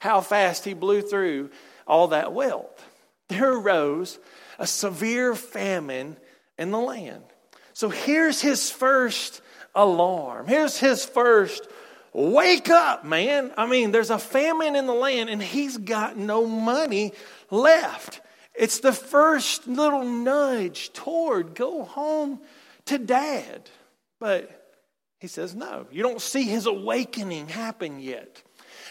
how 0.00 0.22
fast 0.22 0.64
he 0.64 0.74
blew 0.74 1.02
through 1.02 1.50
all 1.86 2.08
that 2.08 2.32
wealth. 2.32 2.84
There 3.28 3.52
arose 3.52 4.18
a 4.60 4.66
severe 4.66 5.34
famine 5.34 6.16
in 6.58 6.70
the 6.70 6.78
land. 6.78 7.24
So 7.72 7.88
here's 7.88 8.40
his 8.40 8.70
first 8.70 9.40
alarm. 9.74 10.46
Here's 10.46 10.78
his 10.78 11.04
first 11.04 11.66
wake 12.12 12.68
up, 12.68 13.04
man. 13.04 13.52
I 13.56 13.66
mean, 13.66 13.90
there's 13.90 14.10
a 14.10 14.18
famine 14.18 14.76
in 14.76 14.86
the 14.86 14.94
land 14.94 15.30
and 15.30 15.42
he's 15.42 15.78
got 15.78 16.16
no 16.16 16.46
money 16.46 17.12
left. 17.50 18.20
It's 18.54 18.80
the 18.80 18.92
first 18.92 19.66
little 19.66 20.04
nudge 20.04 20.92
toward 20.92 21.54
go 21.54 21.84
home 21.84 22.40
to 22.84 22.98
dad. 22.98 23.70
But 24.18 24.74
he 25.20 25.26
says, 25.26 25.54
no, 25.54 25.86
you 25.90 26.02
don't 26.02 26.20
see 26.20 26.42
his 26.42 26.66
awakening 26.66 27.48
happen 27.48 28.00
yet. 28.00 28.42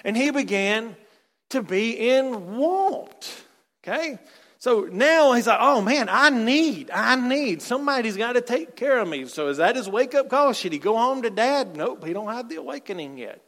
And 0.03 0.17
he 0.17 0.31
began 0.31 0.95
to 1.49 1.61
be 1.61 1.91
in 1.91 2.57
want. 2.57 3.43
Okay? 3.83 4.17
So 4.59 4.89
now 4.91 5.31
he's 5.31 5.47
like, 5.47 5.59
oh 5.61 5.81
man, 5.81 6.09
I 6.11 6.29
need, 6.29 6.91
I 6.91 7.15
need, 7.15 7.61
somebody's 7.61 8.17
got 8.17 8.33
to 8.33 8.41
take 8.41 8.75
care 8.75 8.99
of 8.99 9.07
me. 9.07 9.25
So 9.25 9.47
is 9.47 9.57
that 9.57 9.77
his 9.77 9.87
wake 9.87 10.13
up 10.13 10.29
call? 10.29 10.51
Should 10.51 10.73
he 10.73 10.79
go 10.79 10.97
home 10.97 11.21
to 11.21 11.29
dad? 11.29 11.77
Nope, 11.77 12.05
he 12.05 12.11
don't 12.11 12.27
have 12.27 12.49
the 12.49 12.57
awakening 12.57 13.17
yet. 13.17 13.41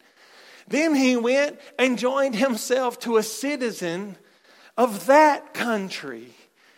Then 0.70 0.96
he 0.96 1.18
went 1.18 1.60
and 1.78 2.00
joined 2.00 2.36
himself 2.36 2.98
to 3.00 3.18
a 3.18 3.24
citizen 3.24 4.16
of 4.78 5.08
that 5.08 5.54
country. 5.54 6.28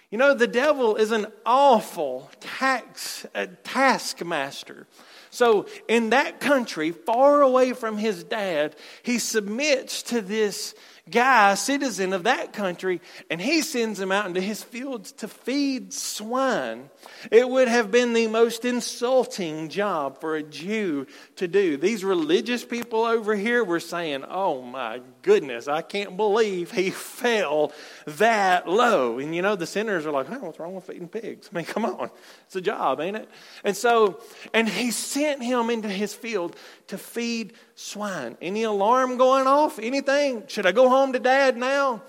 You 0.09 0.17
know, 0.17 0.33
the 0.33 0.47
devil 0.47 0.95
is 0.95 1.11
an 1.11 1.27
awful 1.45 2.31
tax, 2.39 3.27
uh, 3.35 3.47
taskmaster. 3.63 4.87
So, 5.29 5.67
in 5.87 6.11
that 6.11 6.39
country, 6.39 6.91
far 6.91 7.41
away 7.41 7.73
from 7.73 7.97
his 7.97 8.23
dad, 8.23 8.75
he 9.01 9.17
submits 9.17 10.03
to 10.03 10.21
this 10.21 10.75
guy, 11.09 11.53
citizen 11.55 12.13
of 12.13 12.23
that 12.23 12.53
country, 12.53 13.01
and 13.29 13.41
he 13.41 13.61
sends 13.61 13.99
him 13.99 14.11
out 14.11 14.25
into 14.25 14.41
his 14.41 14.63
fields 14.63 15.11
to 15.13 15.27
feed 15.27 15.93
swine. 15.93 16.89
It 17.31 17.47
would 17.47 17.67
have 17.67 17.91
been 17.91 18.13
the 18.13 18.27
most 18.27 18.65
insulting 18.65 19.69
job 19.69 20.21
for 20.21 20.35
a 20.35 20.43
Jew 20.43 21.07
to 21.35 21.47
do. 21.47 21.77
These 21.77 22.03
religious 22.03 22.63
people 22.63 23.03
over 23.03 23.35
here 23.35 23.63
were 23.63 23.79
saying, 23.79 24.23
Oh 24.27 24.61
my 24.61 25.01
goodness, 25.23 25.67
I 25.67 25.81
can't 25.81 26.15
believe 26.15 26.71
he 26.71 26.89
fell 26.91 27.71
that 28.05 28.67
low. 28.67 29.17
And 29.17 29.35
you 29.35 29.41
know, 29.41 29.55
the 29.55 29.65
sinners 29.65 30.05
are 30.05 30.11
like, 30.11 30.27
oh, 30.29 30.39
What's 30.39 30.59
wrong 30.59 30.75
with 30.75 30.83
feeding 30.83 31.07
pigs? 31.07 31.49
I 31.53 31.55
mean, 31.55 31.65
come 31.65 31.85
on. 31.85 32.11
It's 32.45 32.55
a 32.55 32.61
job, 32.61 33.01
ain't 33.01 33.17
it? 33.17 33.29
And 33.63 33.75
so, 33.75 34.21
and 34.53 34.69
he 34.69 34.91
sent 34.91 35.41
him 35.41 35.71
into 35.71 35.89
his 35.89 36.13
field 36.13 36.55
to 36.87 36.97
feed 36.97 37.53
swine. 37.73 38.37
Any 38.41 38.63
alarm 38.63 39.17
going 39.17 39.47
off? 39.47 39.79
Anything? 39.79 40.43
Should 40.47 40.67
I 40.67 40.71
go 40.71 40.89
home 40.89 41.13
to 41.13 41.19
dad 41.19 41.57
now? 41.57 42.03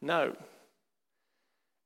No. 0.00 0.34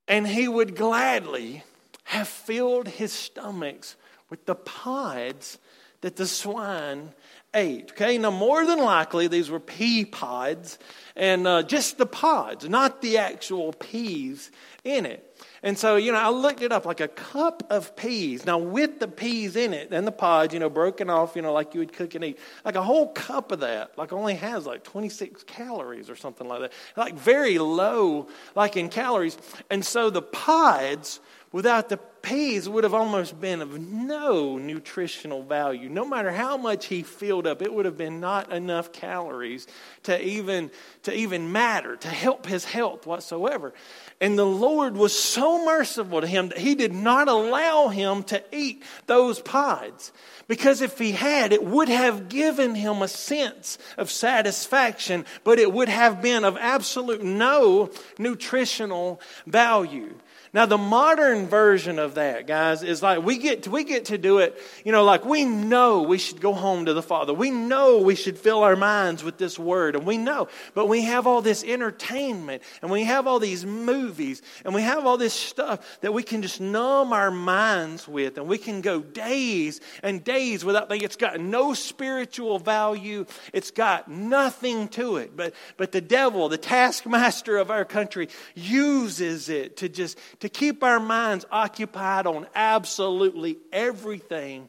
And 0.06 0.28
he 0.28 0.46
would 0.46 0.76
gladly 0.76 1.64
have 2.04 2.28
filled 2.28 2.86
his 2.86 3.12
stomachs 3.12 3.96
with 4.28 4.44
the 4.46 4.54
pods 4.54 5.58
that 6.02 6.16
the 6.16 6.26
swine 6.26 7.14
ate. 7.54 7.92
Okay, 7.92 8.18
now 8.18 8.30
more 8.30 8.66
than 8.66 8.78
likely 8.78 9.28
these 9.28 9.48
were 9.48 9.60
pea 9.60 10.04
pods 10.04 10.78
and 11.16 11.46
uh, 11.46 11.62
just 11.62 11.96
the 11.96 12.06
pods, 12.06 12.68
not 12.68 13.00
the 13.00 13.18
actual 13.18 13.72
peas 13.72 14.50
in 14.82 15.06
it. 15.06 15.30
And 15.62 15.78
so, 15.78 15.96
you 15.96 16.12
know, 16.12 16.18
I 16.18 16.28
looked 16.28 16.60
it 16.60 16.72
up 16.72 16.84
like 16.84 17.00
a 17.00 17.08
cup 17.08 17.62
of 17.70 17.96
peas. 17.96 18.44
Now, 18.44 18.58
with 18.58 18.98
the 18.98 19.08
peas 19.08 19.56
in 19.56 19.72
it 19.72 19.92
and 19.92 20.06
the 20.06 20.12
pods, 20.12 20.52
you 20.52 20.60
know, 20.60 20.68
broken 20.68 21.08
off, 21.08 21.36
you 21.36 21.42
know, 21.42 21.52
like 21.52 21.72
you 21.72 21.80
would 21.80 21.92
cook 21.92 22.14
and 22.14 22.24
eat, 22.24 22.38
like 22.64 22.74
a 22.74 22.82
whole 22.82 23.08
cup 23.08 23.50
of 23.50 23.60
that, 23.60 23.96
like 23.96 24.12
only 24.12 24.34
has 24.34 24.66
like 24.66 24.82
26 24.82 25.44
calories 25.44 26.10
or 26.10 26.16
something 26.16 26.46
like 26.48 26.60
that. 26.60 26.72
Like 26.96 27.14
very 27.14 27.58
low, 27.58 28.28
like 28.54 28.76
in 28.76 28.88
calories. 28.88 29.38
And 29.70 29.84
so 29.84 30.10
the 30.10 30.22
pods 30.22 31.20
without 31.52 31.88
the 31.88 31.98
peas 32.24 32.66
would 32.66 32.84
have 32.84 32.94
almost 32.94 33.38
been 33.38 33.60
of 33.60 33.78
no 33.78 34.56
nutritional 34.56 35.42
value. 35.42 35.90
No 35.90 36.06
matter 36.06 36.32
how 36.32 36.56
much 36.56 36.86
he 36.86 37.02
filled 37.02 37.46
up, 37.46 37.60
it 37.60 37.72
would 37.72 37.84
have 37.84 37.98
been 37.98 38.18
not 38.18 38.50
enough 38.50 38.92
calories 38.92 39.66
to 40.04 40.20
even, 40.26 40.70
to 41.02 41.14
even 41.14 41.52
matter, 41.52 41.96
to 41.96 42.08
help 42.08 42.46
his 42.46 42.64
health 42.64 43.06
whatsoever. 43.06 43.74
And 44.22 44.38
the 44.38 44.46
Lord 44.46 44.96
was 44.96 45.16
so 45.16 45.66
merciful 45.66 46.22
to 46.22 46.26
him 46.26 46.48
that 46.48 46.58
he 46.58 46.74
did 46.74 46.94
not 46.94 47.28
allow 47.28 47.88
him 47.88 48.22
to 48.24 48.42
eat 48.50 48.82
those 49.06 49.38
pods. 49.38 50.10
Because 50.46 50.82
if 50.82 50.98
he 50.98 51.12
had, 51.12 51.52
it 51.52 51.64
would 51.64 51.88
have 51.88 52.28
given 52.28 52.74
him 52.74 53.02
a 53.02 53.08
sense 53.08 53.78
of 53.96 54.10
satisfaction, 54.10 55.24
but 55.42 55.58
it 55.58 55.72
would 55.72 55.88
have 55.88 56.20
been 56.20 56.44
of 56.44 56.56
absolute 56.58 57.22
no 57.22 57.90
nutritional 58.18 59.20
value. 59.46 60.14
Now, 60.54 60.66
the 60.66 60.78
modern 60.78 61.48
version 61.48 61.98
of 61.98 62.14
that, 62.14 62.46
guys, 62.46 62.84
is 62.84 63.02
like 63.02 63.24
we 63.24 63.38
get 63.38 63.64
to, 63.64 63.70
we 63.72 63.82
get 63.82 64.04
to 64.06 64.18
do 64.18 64.38
it, 64.38 64.56
you 64.84 64.92
know, 64.92 65.02
like 65.02 65.24
we 65.24 65.44
know 65.44 66.02
we 66.02 66.16
should 66.16 66.40
go 66.40 66.52
home 66.52 66.86
to 66.86 66.94
the 66.94 67.02
Father. 67.02 67.34
We 67.34 67.50
know 67.50 67.98
we 67.98 68.14
should 68.14 68.38
fill 68.38 68.62
our 68.62 68.76
minds 68.76 69.24
with 69.24 69.36
this 69.36 69.58
word, 69.58 69.96
and 69.96 70.06
we 70.06 70.16
know. 70.16 70.46
But 70.72 70.86
we 70.86 71.02
have 71.02 71.26
all 71.26 71.42
this 71.42 71.64
entertainment, 71.64 72.62
and 72.82 72.90
we 72.92 73.02
have 73.02 73.26
all 73.26 73.40
these 73.40 73.66
movies, 73.66 74.42
and 74.64 74.76
we 74.76 74.82
have 74.82 75.04
all 75.04 75.16
this 75.16 75.34
stuff 75.34 75.98
that 76.02 76.14
we 76.14 76.22
can 76.22 76.40
just 76.40 76.60
numb 76.60 77.12
our 77.12 77.32
minds 77.32 78.06
with, 78.06 78.38
and 78.38 78.46
we 78.46 78.58
can 78.58 78.80
go 78.80 79.00
days 79.00 79.80
and 80.04 80.22
days 80.22 80.33
without 80.64 80.88
thinking 80.88 81.04
it's 81.04 81.16
got 81.16 81.40
no 81.40 81.74
spiritual 81.74 82.58
value. 82.58 83.26
It's 83.52 83.70
got 83.70 84.08
nothing 84.08 84.88
to 84.88 85.16
it. 85.16 85.36
But, 85.36 85.54
but 85.76 85.92
the 85.92 86.00
devil, 86.00 86.48
the 86.48 86.58
taskmaster 86.58 87.56
of 87.56 87.70
our 87.70 87.84
country, 87.84 88.28
uses 88.54 89.48
it 89.48 89.78
to 89.78 89.88
just 89.88 90.18
to 90.40 90.48
keep 90.48 90.82
our 90.82 91.00
minds 91.00 91.46
occupied 91.50 92.26
on 92.26 92.46
absolutely 92.54 93.58
everything 93.72 94.68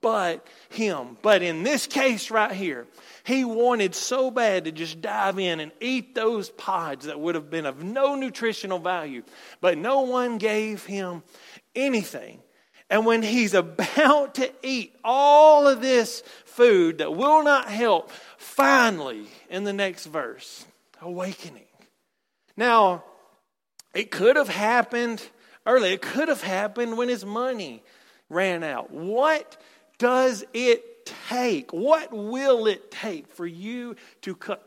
but 0.00 0.46
Him. 0.68 1.16
But 1.22 1.40
in 1.40 1.62
this 1.62 1.86
case 1.86 2.30
right 2.30 2.52
here, 2.52 2.86
he 3.24 3.42
wanted 3.42 3.94
so 3.94 4.30
bad 4.30 4.66
to 4.66 4.72
just 4.72 5.00
dive 5.00 5.38
in 5.38 5.60
and 5.60 5.72
eat 5.80 6.14
those 6.14 6.50
pods 6.50 7.06
that 7.06 7.18
would 7.18 7.34
have 7.34 7.48
been 7.48 7.64
of 7.64 7.82
no 7.82 8.14
nutritional 8.14 8.78
value. 8.78 9.22
But 9.62 9.78
no 9.78 10.02
one 10.02 10.36
gave 10.36 10.84
him 10.84 11.22
anything. 11.74 12.40
And 12.90 13.06
when 13.06 13.22
he's 13.22 13.54
about 13.54 14.34
to 14.36 14.52
eat 14.62 14.94
all 15.02 15.66
of 15.66 15.80
this 15.80 16.22
food 16.44 16.98
that 16.98 17.14
will 17.14 17.42
not 17.42 17.68
help, 17.68 18.10
finally, 18.36 19.26
in 19.48 19.64
the 19.64 19.72
next 19.72 20.06
verse, 20.06 20.66
awakening. 21.00 21.64
Now, 22.56 23.04
it 23.94 24.10
could 24.10 24.36
have 24.36 24.48
happened 24.48 25.22
early. 25.66 25.92
It 25.92 26.02
could 26.02 26.28
have 26.28 26.42
happened 26.42 26.98
when 26.98 27.08
his 27.08 27.24
money 27.24 27.82
ran 28.28 28.62
out. 28.62 28.90
What 28.90 29.56
does 29.98 30.44
it 30.52 31.06
take? 31.28 31.72
What 31.72 32.12
will 32.12 32.66
it 32.66 32.90
take 32.90 33.28
for 33.28 33.46
you 33.46 33.96
to, 34.22 34.34
co- 34.34 34.58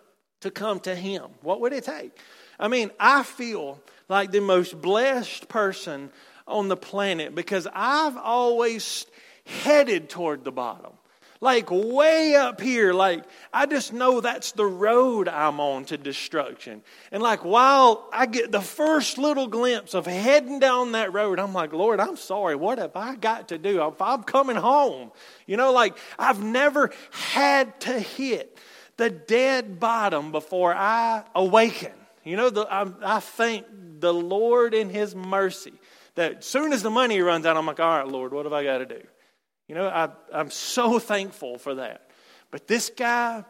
to 0.42 0.52
come 0.52 0.80
to 0.82 0.96
him? 0.96 1.26
What 1.42 1.62
would 1.62 1.74
it 1.74 1.84
take? 1.84 2.18
I 2.60 2.68
mean, 2.68 2.92
I 3.00 3.24
feel 3.24 3.80
like 4.10 4.32
the 4.32 4.42
most 4.42 4.82
blessed 4.82 5.48
person 5.48 6.12
on 6.48 6.68
the 6.68 6.78
planet 6.78 7.36
because 7.36 7.68
I've 7.74 8.18
always 8.18 9.06
headed 9.46 10.10
toward 10.10 10.44
the 10.44 10.52
bottom 10.52 10.94
like 11.42 11.70
way 11.70 12.36
up 12.36 12.62
here. 12.62 12.94
Like, 12.94 13.24
I 13.54 13.66
just 13.66 13.94
know 13.94 14.22
that's 14.22 14.52
the 14.54 14.66
road 14.66 15.28
I'm 15.28 15.60
on 15.60 15.86
to 15.86 15.98
destruction. 15.98 16.82
And 17.12 17.22
like, 17.22 17.46
while 17.46 18.08
I 18.12 18.26
get 18.26 18.52
the 18.52 18.62
first 18.62 19.18
little 19.18 19.48
glimpse 19.48 19.94
of 19.94 20.06
heading 20.06 20.60
down 20.60 20.94
that 20.94 21.14
road, 21.14 21.40
I'm 21.40 21.54
like, 21.54 21.74
Lord, 21.74 22.00
I'm 22.00 22.18
sorry. 22.18 22.56
What 22.56 22.80
have 22.80 22.96
I 22.96 23.16
got 23.16 23.50
to 23.50 23.58
do? 23.58 23.86
If 23.88 24.02
I'm 24.02 24.24
coming 24.24 24.56
home, 24.56 25.12
you 25.46 25.58
know, 25.58 25.72
like, 25.72 25.98
I've 26.18 26.44
never 26.44 26.92
had 27.12 27.80
to 27.82 28.00
hit 28.00 28.58
the 28.98 29.10
dead 29.10 29.80
bottom 29.80 30.32
before 30.32 30.74
I 30.74 31.24
awaken. 31.36 31.92
You 32.24 32.36
know, 32.36 32.50
the, 32.50 32.62
I, 32.62 32.88
I 33.04 33.20
thank 33.20 33.66
the 34.00 34.14
Lord 34.14 34.74
in 34.74 34.90
His 34.90 35.16
mercy 35.16 35.74
that 36.18 36.44
soon 36.44 36.74
as 36.74 36.84
the 36.84 36.90
money 36.90 37.22
runs 37.22 37.46
out, 37.46 37.58
I'm 37.58 37.66
like, 37.66 37.80
all 37.80 38.00
right, 38.00 38.08
Lord, 38.08 38.34
what 38.34 38.46
have 38.46 38.54
I 38.54 38.64
got 38.64 38.80
to 38.80 38.86
do? 38.86 39.02
You 39.68 39.76
know, 39.76 39.88
I, 39.88 40.10
I'm 40.34 40.50
so 40.50 41.00
thankful 41.00 41.58
for 41.58 41.76
that. 41.76 42.10
But 42.52 42.68
this 42.68 42.90
guy, 42.90 43.46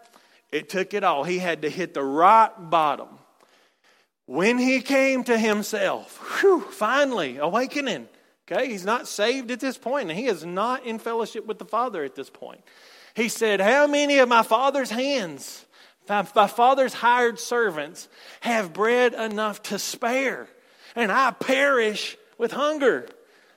it 0.51 0.69
took 0.69 0.93
it 0.93 1.03
all. 1.03 1.23
He 1.23 1.39
had 1.39 1.61
to 1.61 1.69
hit 1.69 1.93
the 1.93 2.03
rock 2.03 2.55
bottom. 2.57 3.07
When 4.25 4.57
he 4.57 4.81
came 4.81 5.23
to 5.23 5.37
himself, 5.37 6.41
whew, 6.41 6.61
finally 6.61 7.37
awakening. 7.37 8.09
Okay, 8.49 8.67
he's 8.67 8.85
not 8.85 9.07
saved 9.07 9.49
at 9.51 9.59
this 9.59 9.77
point, 9.77 10.09
and 10.09 10.19
he 10.19 10.27
is 10.27 10.45
not 10.45 10.85
in 10.85 10.99
fellowship 10.99 11.45
with 11.45 11.59
the 11.59 11.65
Father 11.65 12.03
at 12.03 12.15
this 12.15 12.29
point. 12.29 12.61
He 13.13 13.29
said, 13.29 13.61
How 13.61 13.87
many 13.87 14.19
of 14.19 14.27
my 14.27 14.43
father's 14.43 14.89
hands, 14.89 15.65
my 16.09 16.23
father's 16.23 16.93
hired 16.93 17.39
servants, 17.39 18.09
have 18.41 18.73
bread 18.73 19.13
enough 19.13 19.63
to 19.63 19.79
spare? 19.79 20.47
And 20.95 21.11
I 21.11 21.31
perish 21.31 22.17
with 22.37 22.51
hunger. 22.51 23.07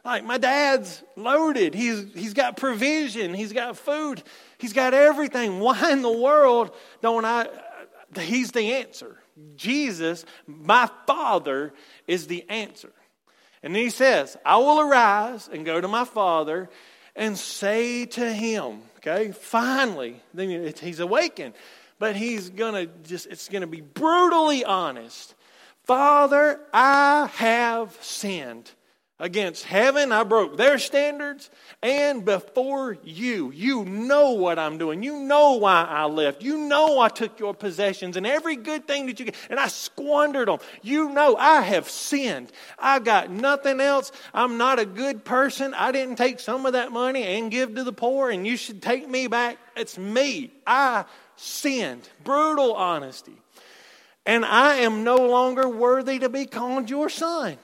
Like 0.04 0.24
my 0.24 0.38
dad's 0.38 1.02
loaded. 1.16 1.74
He's 1.74 2.12
he's 2.14 2.34
got 2.34 2.56
provision. 2.56 3.34
He's 3.34 3.52
got 3.52 3.76
food. 3.76 4.22
He's 4.58 4.72
got 4.72 4.94
everything. 4.94 5.60
Why 5.60 5.92
in 5.92 6.02
the 6.02 6.12
world 6.12 6.74
don't 7.02 7.24
I? 7.24 7.42
Uh, 7.42 8.20
he's 8.20 8.52
the 8.52 8.74
answer. 8.74 9.18
Jesus, 9.56 10.24
my 10.46 10.88
Father, 11.06 11.72
is 12.06 12.26
the 12.26 12.44
answer. 12.48 12.92
And 13.62 13.76
he 13.76 13.90
says, 13.90 14.36
I 14.44 14.56
will 14.56 14.80
arise 14.80 15.48
and 15.52 15.64
go 15.64 15.80
to 15.80 15.88
my 15.88 16.04
Father 16.04 16.68
and 17.14 17.36
say 17.36 18.06
to 18.06 18.32
him, 18.32 18.80
okay, 18.98 19.32
finally, 19.32 20.20
then 20.32 20.72
he's 20.80 21.00
awakened. 21.00 21.54
But 21.98 22.16
he's 22.16 22.48
to 22.74 22.90
just, 23.06 23.26
it's 23.26 23.48
to 23.60 23.66
be 23.66 23.82
brutally 23.82 24.64
honest. 24.64 25.34
Father, 25.90 26.60
I 26.72 27.28
have 27.34 27.98
sinned 28.00 28.70
against 29.18 29.64
heaven. 29.64 30.12
I 30.12 30.22
broke 30.22 30.56
their 30.56 30.78
standards. 30.78 31.50
And 31.82 32.24
before 32.24 32.96
you, 33.02 33.50
you 33.50 33.84
know 33.84 34.30
what 34.34 34.56
I'm 34.56 34.78
doing. 34.78 35.02
You 35.02 35.18
know 35.18 35.54
why 35.54 35.84
I 35.88 36.04
left. 36.04 36.42
You 36.42 36.58
know 36.58 37.00
I 37.00 37.08
took 37.08 37.40
your 37.40 37.54
possessions 37.54 38.16
and 38.16 38.24
every 38.24 38.54
good 38.54 38.86
thing 38.86 39.06
that 39.06 39.18
you 39.18 39.26
get, 39.26 39.34
and 39.50 39.58
I 39.58 39.66
squandered 39.66 40.46
them. 40.46 40.60
You 40.80 41.08
know 41.08 41.34
I 41.34 41.62
have 41.62 41.90
sinned. 41.90 42.52
I 42.78 43.00
got 43.00 43.28
nothing 43.28 43.80
else. 43.80 44.12
I'm 44.32 44.58
not 44.58 44.78
a 44.78 44.86
good 44.86 45.24
person. 45.24 45.74
I 45.74 45.90
didn't 45.90 46.14
take 46.14 46.38
some 46.38 46.66
of 46.66 46.74
that 46.74 46.92
money 46.92 47.24
and 47.24 47.50
give 47.50 47.74
to 47.74 47.82
the 47.82 47.92
poor, 47.92 48.30
and 48.30 48.46
you 48.46 48.56
should 48.56 48.80
take 48.80 49.08
me 49.08 49.26
back. 49.26 49.58
It's 49.74 49.98
me. 49.98 50.52
I 50.64 51.04
sinned. 51.34 52.08
Brutal 52.22 52.74
honesty. 52.74 53.34
And 54.26 54.44
I 54.44 54.76
am 54.76 55.04
no 55.04 55.16
longer 55.16 55.68
worthy 55.68 56.18
to 56.18 56.28
be 56.28 56.46
called 56.46 56.90
your 56.90 57.08
son. 57.08 57.58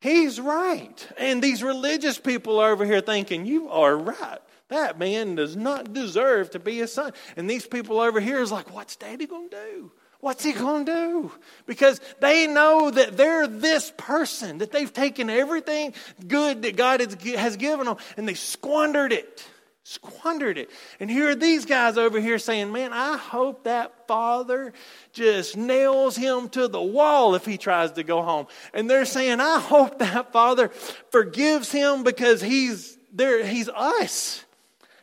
He's 0.00 0.38
right. 0.38 1.08
And 1.18 1.42
these 1.42 1.62
religious 1.62 2.18
people 2.18 2.60
are 2.60 2.72
over 2.72 2.84
here 2.84 3.00
thinking, 3.00 3.46
You 3.46 3.68
are 3.70 3.96
right. 3.96 4.38
That 4.68 4.98
man 4.98 5.34
does 5.34 5.56
not 5.56 5.92
deserve 5.92 6.50
to 6.50 6.58
be 6.58 6.80
a 6.80 6.86
son. 6.86 7.12
And 7.36 7.48
these 7.48 7.66
people 7.66 8.00
over 8.00 8.20
here 8.20 8.40
is 8.40 8.52
like, 8.52 8.72
what's 8.74 8.96
daddy 8.96 9.26
going 9.26 9.48
to 9.48 9.56
do? 9.56 9.92
What's 10.20 10.44
he 10.44 10.52
going 10.52 10.84
to 10.86 10.92
do? 10.92 11.32
Because 11.66 12.00
they 12.20 12.46
know 12.46 12.90
that 12.90 13.16
they're 13.16 13.46
this 13.46 13.92
person, 13.96 14.58
that 14.58 14.72
they've 14.72 14.92
taken 14.92 15.30
everything 15.30 15.94
good 16.26 16.62
that 16.62 16.76
God 16.76 17.00
has 17.00 17.56
given 17.56 17.86
them 17.86 17.96
and 18.16 18.28
they 18.28 18.34
squandered 18.34 19.12
it. 19.12 19.46
Squandered 19.88 20.58
it. 20.58 20.68
And 21.00 21.10
here 21.10 21.30
are 21.30 21.34
these 21.34 21.64
guys 21.64 21.96
over 21.96 22.20
here 22.20 22.38
saying, 22.38 22.70
Man, 22.70 22.92
I 22.92 23.16
hope 23.16 23.64
that 23.64 24.06
father 24.06 24.74
just 25.14 25.56
nails 25.56 26.14
him 26.14 26.50
to 26.50 26.68
the 26.68 26.82
wall 26.82 27.34
if 27.34 27.46
he 27.46 27.56
tries 27.56 27.92
to 27.92 28.02
go 28.02 28.20
home. 28.20 28.48
And 28.74 28.90
they're 28.90 29.06
saying, 29.06 29.40
I 29.40 29.58
hope 29.58 29.98
that 30.00 30.30
father 30.30 30.68
forgives 31.10 31.72
him 31.72 32.04
because 32.04 32.42
he's 32.42 32.98
there, 33.14 33.42
he's 33.46 33.70
us. 33.70 34.44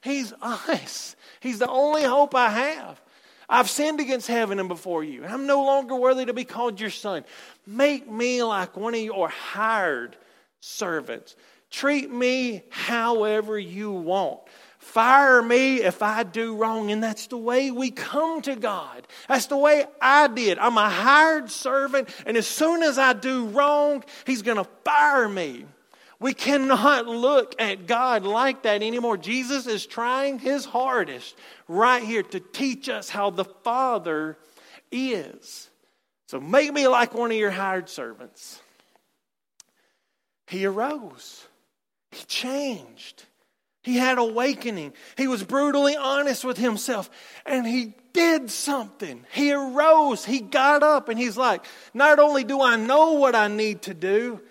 He's 0.04 0.34
us. 0.40 1.16
He's 1.40 1.58
the 1.58 1.68
only 1.68 2.04
hope 2.04 2.36
I 2.36 2.50
have. 2.50 3.02
I've 3.50 3.72
sinned 3.72 4.00
against 4.00 4.28
heaven 4.28 4.60
and 4.60 4.70
before 4.70 5.04
you. 5.04 5.26
I'm 5.26 5.48
no 5.48 5.66
longer 5.66 5.96
worthy 5.96 6.26
to 6.26 6.34
be 6.34 6.46
called 6.46 6.80
your 6.80 6.92
son. 6.92 7.26
Make 7.66 8.08
me 8.08 8.44
like 8.44 8.78
one 8.78 8.94
of 8.94 9.02
your 9.02 9.30
hired 9.30 10.16
servants. 10.60 11.36
Treat 11.72 12.12
me 12.12 12.64
however 12.70 13.58
you 13.58 13.92
want. 13.92 14.42
Fire 14.96 15.42
me 15.42 15.82
if 15.82 16.02
I 16.02 16.24
do 16.24 16.56
wrong. 16.56 16.90
And 16.90 17.04
that's 17.04 17.28
the 17.28 17.36
way 17.38 17.70
we 17.70 17.92
come 17.92 18.42
to 18.44 18.56
God. 18.56 19.06
That's 19.28 19.48
the 19.48 19.58
way 19.58 19.84
I 20.00 20.30
did. 20.30 20.58
I'm 20.58 20.78
a 20.78 20.90
hired 20.90 21.52
servant, 21.52 22.08
and 22.26 22.38
as 22.38 22.48
soon 22.48 22.82
as 22.82 22.98
I 22.98 23.12
do 23.12 23.48
wrong, 23.48 24.06
He's 24.26 24.42
going 24.42 24.56
to 24.56 24.64
fire 24.86 25.28
me. 25.28 25.66
We 26.22 26.34
cannot 26.34 27.08
look 27.28 27.56
at 27.60 27.88
God 27.88 28.24
like 28.24 28.64
that 28.64 28.82
anymore. 28.82 29.18
Jesus 29.18 29.68
is 29.68 29.86
trying 29.86 30.40
his 30.40 30.64
hardest 30.64 31.36
right 31.68 32.02
here 32.02 32.24
to 32.24 32.40
teach 32.40 32.88
us 32.88 33.10
how 33.10 33.32
the 33.32 33.44
Father 33.44 34.38
is. 34.94 35.70
So 36.28 36.40
make 36.40 36.72
me 36.72 36.88
like 36.88 37.14
one 37.14 37.32
of 37.32 37.38
your 37.38 37.52
hired 37.52 37.90
servants. 37.90 38.62
He 40.48 40.66
arose, 40.66 41.46
he 42.12 42.24
changed. 42.28 43.26
He 43.86 43.98
had 43.98 44.18
awakening. 44.18 44.94
He 45.16 45.28
was 45.28 45.44
brutally 45.44 45.96
honest 45.96 46.44
with 46.44 46.58
himself 46.58 47.08
and 47.46 47.68
he 47.68 47.94
did 48.14 48.50
something. 48.50 49.24
He 49.32 49.54
arose, 49.54 50.26
he 50.26 50.40
got 50.40 50.82
up 50.82 51.08
and 51.08 51.20
he's 51.20 51.38
like, 51.38 51.64
not 51.94 52.18
only 52.18 52.44
do 52.44 52.64
I 52.64 52.78
know 52.78 53.12
what 53.12 53.36
I 53.36 53.48
need 53.48 53.84
to 53.84 53.94
do, 53.94 54.42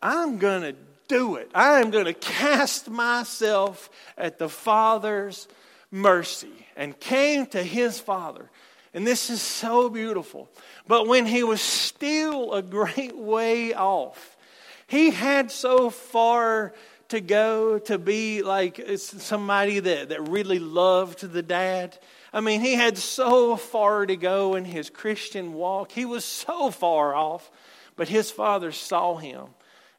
I'm 0.00 0.38
going 0.38 0.62
to 0.62 0.74
do 1.06 1.36
it. 1.36 1.50
I 1.54 1.80
am 1.80 1.90
going 1.90 2.06
to 2.06 2.14
cast 2.14 2.88
myself 2.88 3.90
at 4.16 4.38
the 4.38 4.48
Father's 4.48 5.48
mercy 5.90 6.66
and 6.74 6.98
came 6.98 7.44
to 7.48 7.62
his 7.62 8.00
Father. 8.00 8.48
And 8.94 9.06
this 9.06 9.28
is 9.28 9.42
so 9.42 9.90
beautiful. 9.90 10.48
But 10.86 11.06
when 11.06 11.26
he 11.26 11.42
was 11.42 11.60
still 11.60 12.54
a 12.54 12.62
great 12.62 13.18
way 13.18 13.74
off, 13.74 14.38
he 14.86 15.10
had 15.10 15.50
so 15.50 15.90
far 15.90 16.72
to 17.08 17.20
go 17.20 17.78
to 17.78 17.98
be 17.98 18.42
like 18.42 18.80
somebody 18.96 19.80
that, 19.80 20.10
that 20.10 20.28
really 20.28 20.58
loved 20.58 21.20
the 21.20 21.42
dad. 21.42 21.98
I 22.32 22.40
mean, 22.40 22.60
he 22.60 22.74
had 22.74 22.98
so 22.98 23.56
far 23.56 24.04
to 24.04 24.16
go 24.16 24.54
in 24.54 24.64
his 24.64 24.90
Christian 24.90 25.54
walk. 25.54 25.90
He 25.90 26.04
was 26.04 26.24
so 26.24 26.70
far 26.70 27.14
off, 27.14 27.50
but 27.96 28.08
his 28.08 28.30
father 28.30 28.72
saw 28.72 29.16
him 29.16 29.46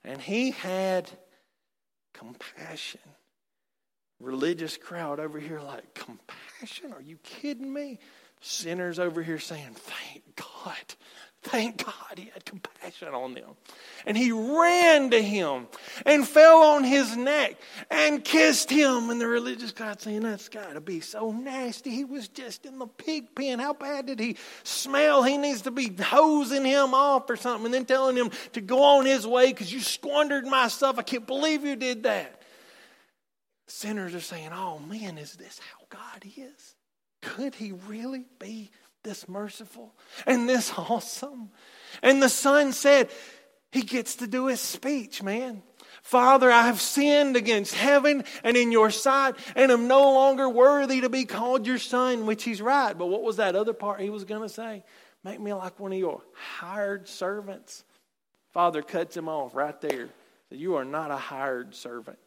and 0.03 0.21
he 0.21 0.51
had 0.51 1.09
compassion. 2.13 3.01
Religious 4.19 4.75
crowd 4.75 5.19
over 5.19 5.39
here, 5.39 5.61
like, 5.61 5.93
compassion? 5.93 6.91
Are 6.93 7.01
you 7.01 7.17
kidding 7.23 7.71
me? 7.71 7.99
Sinners 8.41 8.99
over 8.99 9.23
here 9.23 9.39
saying, 9.39 9.75
Thank 9.75 10.35
God. 10.35 10.95
Thank 11.41 11.85
God 11.85 12.17
he 12.17 12.29
had 12.33 12.43
compassion 12.43 13.09
on 13.09 13.33
them. 13.33 13.51
And 14.05 14.17
he 14.17 14.33
ran 14.33 15.09
to 15.11 15.21
him 15.21 15.67
and 16.05 16.27
fell 16.27 16.57
on 16.57 16.83
his 16.83 17.15
neck 17.15 17.55
and 17.89 18.23
kissed 18.23 18.69
him. 18.69 19.09
And 19.09 19.21
the 19.21 19.27
religious 19.27 19.71
crowd 19.71 20.01
saying, 20.01 20.21
That's 20.21 20.49
got 20.49 20.73
to 20.73 20.81
be 20.81 20.99
so 20.99 21.31
nasty. 21.31 21.91
He 21.91 22.03
was 22.03 22.27
just 22.27 22.65
in 22.65 22.77
the 22.77 22.87
pig 22.87 23.33
pen. 23.35 23.59
How 23.59 23.71
bad 23.71 24.07
did 24.07 24.19
he 24.19 24.35
smell? 24.63 25.23
He 25.23 25.37
needs 25.37 25.61
to 25.61 25.71
be 25.71 25.95
hosing 26.01 26.65
him 26.65 26.93
off 26.93 27.29
or 27.29 27.37
something 27.37 27.65
and 27.65 27.73
then 27.73 27.85
telling 27.85 28.17
him 28.17 28.31
to 28.53 28.59
go 28.59 28.83
on 28.83 29.05
his 29.05 29.25
way 29.25 29.47
because 29.47 29.71
you 29.71 29.79
squandered 29.79 30.45
my 30.45 30.67
stuff. 30.67 30.99
I 30.99 31.03
can't 31.03 31.25
believe 31.25 31.63
you 31.63 31.77
did 31.77 32.03
that. 32.03 32.41
Sinners 33.67 34.13
are 34.13 34.19
saying, 34.19 34.49
Oh 34.51 34.79
man, 34.79 35.17
is 35.17 35.35
this 35.35 35.59
how 35.59 35.85
God 35.89 36.25
is? 36.25 36.75
Could 37.21 37.55
he 37.55 37.71
really 37.87 38.25
be 38.39 38.71
this 39.03 39.27
merciful 39.27 39.93
and 40.25 40.47
this 40.47 40.71
awesome. 40.77 41.49
And 42.01 42.21
the 42.21 42.29
son 42.29 42.73
said, 42.73 43.09
he 43.71 43.81
gets 43.81 44.15
to 44.15 44.27
do 44.27 44.47
his 44.47 44.59
speech, 44.59 45.21
man. 45.21 45.61
Father, 46.01 46.49
I 46.49 46.67
have 46.67 46.81
sinned 46.81 47.35
against 47.35 47.75
heaven 47.75 48.23
and 48.43 48.57
in 48.57 48.71
your 48.71 48.89
sight, 48.89 49.35
and 49.55 49.71
am 49.71 49.87
no 49.87 50.13
longer 50.13 50.49
worthy 50.49 51.01
to 51.01 51.09
be 51.09 51.25
called 51.25 51.67
your 51.67 51.77
son, 51.77 52.25
which 52.25 52.43
he's 52.43 52.61
right. 52.61 52.97
But 52.97 53.07
what 53.07 53.21
was 53.21 53.37
that 53.37 53.55
other 53.55 53.73
part 53.73 53.99
he 53.99 54.09
was 54.09 54.23
going 54.23 54.41
to 54.41 54.49
say? 54.49 54.83
Make 55.23 55.39
me 55.39 55.53
like 55.53 55.79
one 55.79 55.91
of 55.91 55.99
your 55.99 56.21
hired 56.33 57.07
servants. 57.07 57.83
Father 58.53 58.81
cuts 58.81 59.15
him 59.15 59.27
off 59.27 59.53
right 59.53 59.79
there. 59.81 60.09
You 60.49 60.75
are 60.75 60.85
not 60.85 61.11
a 61.11 61.17
hired 61.17 61.75
servant. 61.75 62.17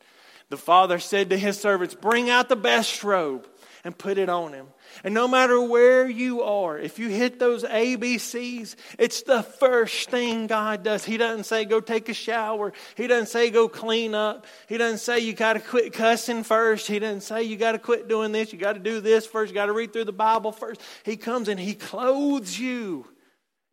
The 0.51 0.57
father 0.57 0.99
said 0.99 1.31
to 1.31 1.39
his 1.39 1.59
servants, 1.59 1.95
Bring 1.95 2.31
out 2.31 2.49
the 2.49 2.57
best 2.57 3.03
robe 3.03 3.49
and 3.85 3.97
put 3.97 4.19
it 4.19 4.29
on 4.29 4.53
him. 4.53 4.67
And 5.05 5.15
no 5.15 5.27
matter 5.29 5.61
where 5.61 6.09
you 6.09 6.43
are, 6.43 6.79
if 6.79 6.99
you 6.99 7.09
hit 7.09 7.39
those 7.39 7.65
ABCs, 7.65 8.77
it's 8.99 9.23
the 9.23 9.43
first 9.43 10.11
thing 10.11 10.47
God 10.47 10.83
does. 10.83 11.05
He 11.05 11.17
doesn't 11.17 11.45
say 11.45 11.65
go 11.65 11.81
take 11.81 12.09
a 12.09 12.15
shower. 12.15 12.73
He 12.97 13.07
doesn't 13.07 13.29
say 13.29 13.51
go 13.51 13.69
clean 13.69 14.15
up. 14.15 14.47
He 14.69 14.79
doesn't 14.79 14.99
say 14.99 15.21
you 15.21 15.33
got 15.33 15.55
to 15.55 15.61
quit 15.61 15.93
cussing 15.93 16.45
first. 16.45 16.87
He 16.87 16.99
doesn't 16.99 17.23
say 17.23 17.43
you 17.43 17.57
got 17.57 17.73
to 17.73 17.79
quit 17.79 18.09
doing 18.09 18.33
this. 18.33 18.53
You 18.53 18.59
got 18.59 18.75
to 18.75 18.81
do 18.81 19.01
this 19.01 19.27
first. 19.27 19.51
You 19.51 19.55
got 19.55 19.67
to 19.67 19.73
read 19.73 19.93
through 19.93 20.05
the 20.05 20.13
Bible 20.13 20.53
first. 20.53 20.81
He 21.05 21.17
comes 21.17 21.49
and 21.49 21.59
he 21.59 21.75
clothes 21.75 22.59
you, 22.59 23.07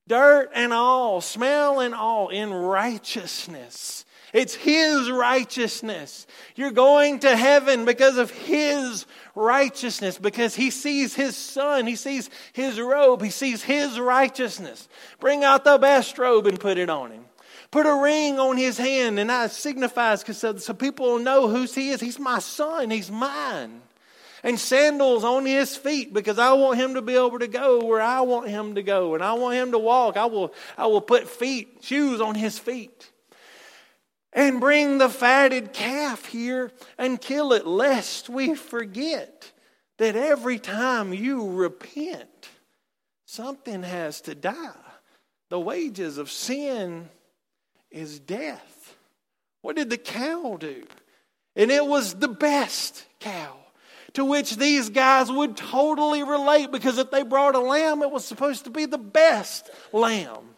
dirt 0.08 0.49
and 0.53 0.73
all, 0.73 1.21
smell 1.21 1.79
and 1.79 1.93
all, 1.93 2.29
in 2.29 2.51
righteousness. 2.53 4.05
It's 4.34 4.54
His 4.54 5.10
righteousness. 5.10 6.28
You're 6.56 6.72
going 6.72 7.20
to 7.20 7.36
heaven 7.36 7.86
because 7.86 8.18
of 8.18 8.32
His 8.32 9.06
righteousness, 9.36 10.18
because 10.18 10.56
He 10.56 10.70
sees 10.70 11.15
His 11.15 11.36
Son, 11.36 11.88
He 11.88 11.96
sees 11.96 12.30
His 12.54 12.80
robe, 12.80 13.22
He 13.22 13.32
sees 13.32 13.63
His 13.63 14.00
righteousness. 14.00 14.88
Bring 15.20 15.44
out 15.44 15.63
the 15.63 15.78
best 15.78 16.18
robe 16.18 16.48
and 16.48 16.60
put 16.60 16.78
it 16.78 16.89
on 16.89 17.12
Him. 17.12 17.26
Put 17.72 17.86
a 17.86 17.96
ring 17.96 18.39
on 18.39 18.58
His 18.58 18.78
hand, 18.78 19.20
and 19.20 19.30
that 19.30 19.52
signifies 19.52 20.22
because 20.22 20.38
so, 20.38 20.58
so 20.58 20.74
people 20.74 21.13
will 21.13 21.20
know 21.20 21.48
whose 21.48 21.74
He 21.74 21.89
is. 21.89 22.00
He's 22.00 22.20
my 22.20 22.39
Son, 22.39 22.92
He's 22.92 23.12
mine. 23.12 23.82
And 24.42 24.58
sandals 24.58 25.26
on 25.26 25.46
his 25.46 25.76
feet 25.76 26.13
because 26.13 26.39
I 26.39 26.54
want 26.54 26.80
him 26.80 26.94
to 26.94 27.02
be 27.02 27.13
able 27.13 27.39
to 27.39 27.48
go 27.50 27.84
where 27.84 28.00
I 28.00 28.22
want 28.22 28.48
him 28.48 28.76
to 28.76 28.82
go. 28.82 29.13
And 29.13 29.22
I 29.22 29.34
want 29.34 29.56
him 29.56 29.74
to 29.74 29.78
walk. 29.78 30.15
I 30.15 30.28
will, 30.28 30.54
I 30.78 30.88
will 30.88 31.02
put 31.02 31.28
feet, 31.28 31.80
shoes 31.82 32.22
on 32.22 32.36
his 32.36 32.58
feet 32.58 33.12
and 34.39 34.62
bring 34.62 34.99
the 34.99 35.10
fatted 35.10 35.73
calf 35.73 36.25
here 36.25 36.71
and 36.97 37.19
kill 37.19 37.52
it, 37.52 37.67
lest 37.67 38.30
we 38.30 38.56
forget 38.56 39.52
that 39.97 40.15
every 40.15 40.58
time 40.58 41.13
you 41.13 41.52
repent, 41.52 42.47
something 43.25 43.84
has 43.84 44.21
to 44.21 44.36
die. 44.36 44.71
The 45.49 45.60
wages 45.60 46.17
of 46.17 46.32
sin 46.32 47.10
is 47.91 48.17
death. 48.21 48.95
What 49.62 49.75
did 49.75 49.89
the 49.89 49.97
cow 49.97 50.56
do? 50.58 50.86
And 51.58 51.69
it 51.69 51.86
was 51.86 52.13
the 52.13 52.30
best 52.30 53.06
cow 53.19 53.58
to 54.13 54.23
which 54.23 54.56
these 54.56 54.89
guys 54.89 55.30
would 55.30 55.58
totally 55.58 56.23
relate 56.23 56.71
because 56.71 56.97
if 56.97 57.12
they 57.12 57.23
brought 57.23 57.56
a 57.56 57.60
lamb, 57.60 58.04
it 58.04 58.12
was 58.12 58.23
supposed 58.23 58.63
to 58.63 58.69
be 58.69 58.86
the 58.86 58.97
best 58.97 59.69
lamb. 59.91 60.56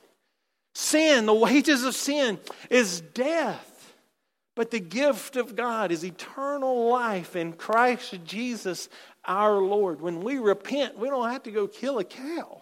Sin, 0.76 1.26
the 1.26 1.34
wages 1.34 1.84
of 1.84 1.96
sin, 1.96 2.38
is 2.70 3.02
death. 3.02 3.70
But 4.56 4.72
the 4.72 4.80
gift 4.80 5.38
of 5.38 5.56
God 5.56 5.92
is 5.92 6.04
eternal 6.04 6.90
life 6.90 7.36
in 7.36 7.54
Christ 7.54 8.20
Jesus 8.26 8.90
our 9.26 9.58
Lord. 9.58 10.02
When 10.02 10.22
we 10.22 10.40
repent, 10.40 10.98
we 10.98 11.10
don't 11.10 11.30
have 11.30 11.44
to 11.44 11.52
go 11.52 11.68
kill 11.68 12.00
a 12.00 12.04
cow. 12.04 12.62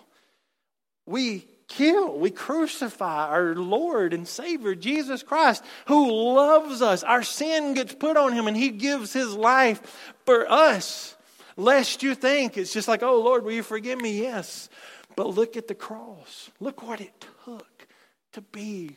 We 1.05 1.47
kill, 1.67 2.17
we 2.17 2.29
crucify 2.29 3.27
our 3.27 3.55
Lord 3.55 4.13
and 4.13 4.27
Savior, 4.27 4.75
Jesus 4.75 5.23
Christ, 5.23 5.63
who 5.87 6.11
loves 6.11 6.81
us. 6.81 7.03
Our 7.03 7.23
sin 7.23 7.73
gets 7.73 7.95
put 7.95 8.17
on 8.17 8.33
him 8.33 8.47
and 8.47 8.57
he 8.57 8.69
gives 8.69 9.13
his 9.13 9.33
life 9.33 10.13
for 10.25 10.51
us. 10.51 11.15
Lest 11.57 12.03
you 12.03 12.15
think 12.15 12.57
it's 12.57 12.73
just 12.73 12.87
like, 12.87 13.03
oh 13.03 13.19
Lord, 13.21 13.43
will 13.43 13.51
you 13.51 13.63
forgive 13.63 13.99
me? 13.99 14.21
Yes. 14.21 14.69
But 15.15 15.27
look 15.27 15.57
at 15.57 15.67
the 15.67 15.75
cross. 15.75 16.49
Look 16.59 16.83
what 16.83 17.01
it 17.01 17.25
took 17.45 17.87
to 18.33 18.41
be 18.41 18.95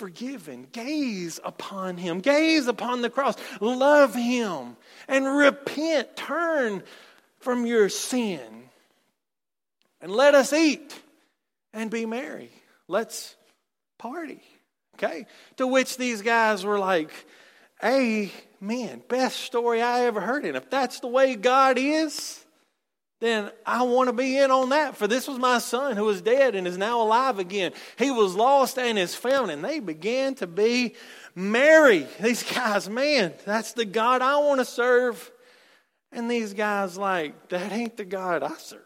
forgiven. 0.00 0.66
Gaze 0.72 1.38
upon 1.44 1.98
him. 1.98 2.20
Gaze 2.20 2.66
upon 2.66 3.02
the 3.02 3.10
cross. 3.10 3.36
Love 3.60 4.14
him 4.14 4.76
and 5.06 5.26
repent. 5.26 6.16
Turn 6.16 6.82
from 7.38 7.66
your 7.66 7.90
sin. 7.90 8.40
And 10.00 10.10
let 10.10 10.34
us 10.34 10.54
eat 10.54 10.98
and 11.74 11.90
be 11.90 12.06
merry. 12.06 12.50
Let's 12.88 13.36
party. 13.98 14.42
Okay? 14.94 15.26
To 15.58 15.66
which 15.66 15.98
these 15.98 16.22
guys 16.22 16.64
were 16.64 16.78
like, 16.78 17.10
Amen. 17.84 19.02
Best 19.06 19.40
story 19.40 19.82
I 19.82 20.06
ever 20.06 20.20
heard. 20.22 20.46
And 20.46 20.56
if 20.56 20.70
that's 20.70 21.00
the 21.00 21.08
way 21.08 21.34
God 21.34 21.76
is, 21.78 22.39
then 23.20 23.50
I 23.66 23.82
want 23.82 24.08
to 24.08 24.14
be 24.14 24.38
in 24.38 24.50
on 24.50 24.70
that. 24.70 24.96
For 24.96 25.06
this 25.06 25.28
was 25.28 25.38
my 25.38 25.58
son 25.58 25.96
who 25.96 26.04
was 26.04 26.22
dead 26.22 26.54
and 26.54 26.66
is 26.66 26.78
now 26.78 27.02
alive 27.02 27.38
again. 27.38 27.72
He 27.98 28.10
was 28.10 28.34
lost 28.34 28.78
and 28.78 28.98
is 28.98 29.14
found. 29.14 29.50
And 29.50 29.62
they 29.62 29.78
began 29.78 30.34
to 30.36 30.46
be 30.46 30.94
merry. 31.34 32.06
These 32.20 32.42
guys, 32.42 32.88
man, 32.88 33.34
that's 33.44 33.74
the 33.74 33.84
God 33.84 34.22
I 34.22 34.38
want 34.38 34.60
to 34.60 34.64
serve. 34.64 35.30
And 36.12 36.28
these 36.28 36.54
guys, 36.54 36.98
like, 36.98 37.50
that 37.50 37.70
ain't 37.70 37.96
the 37.96 38.04
God 38.04 38.42
I 38.42 38.54
serve. 38.54 38.80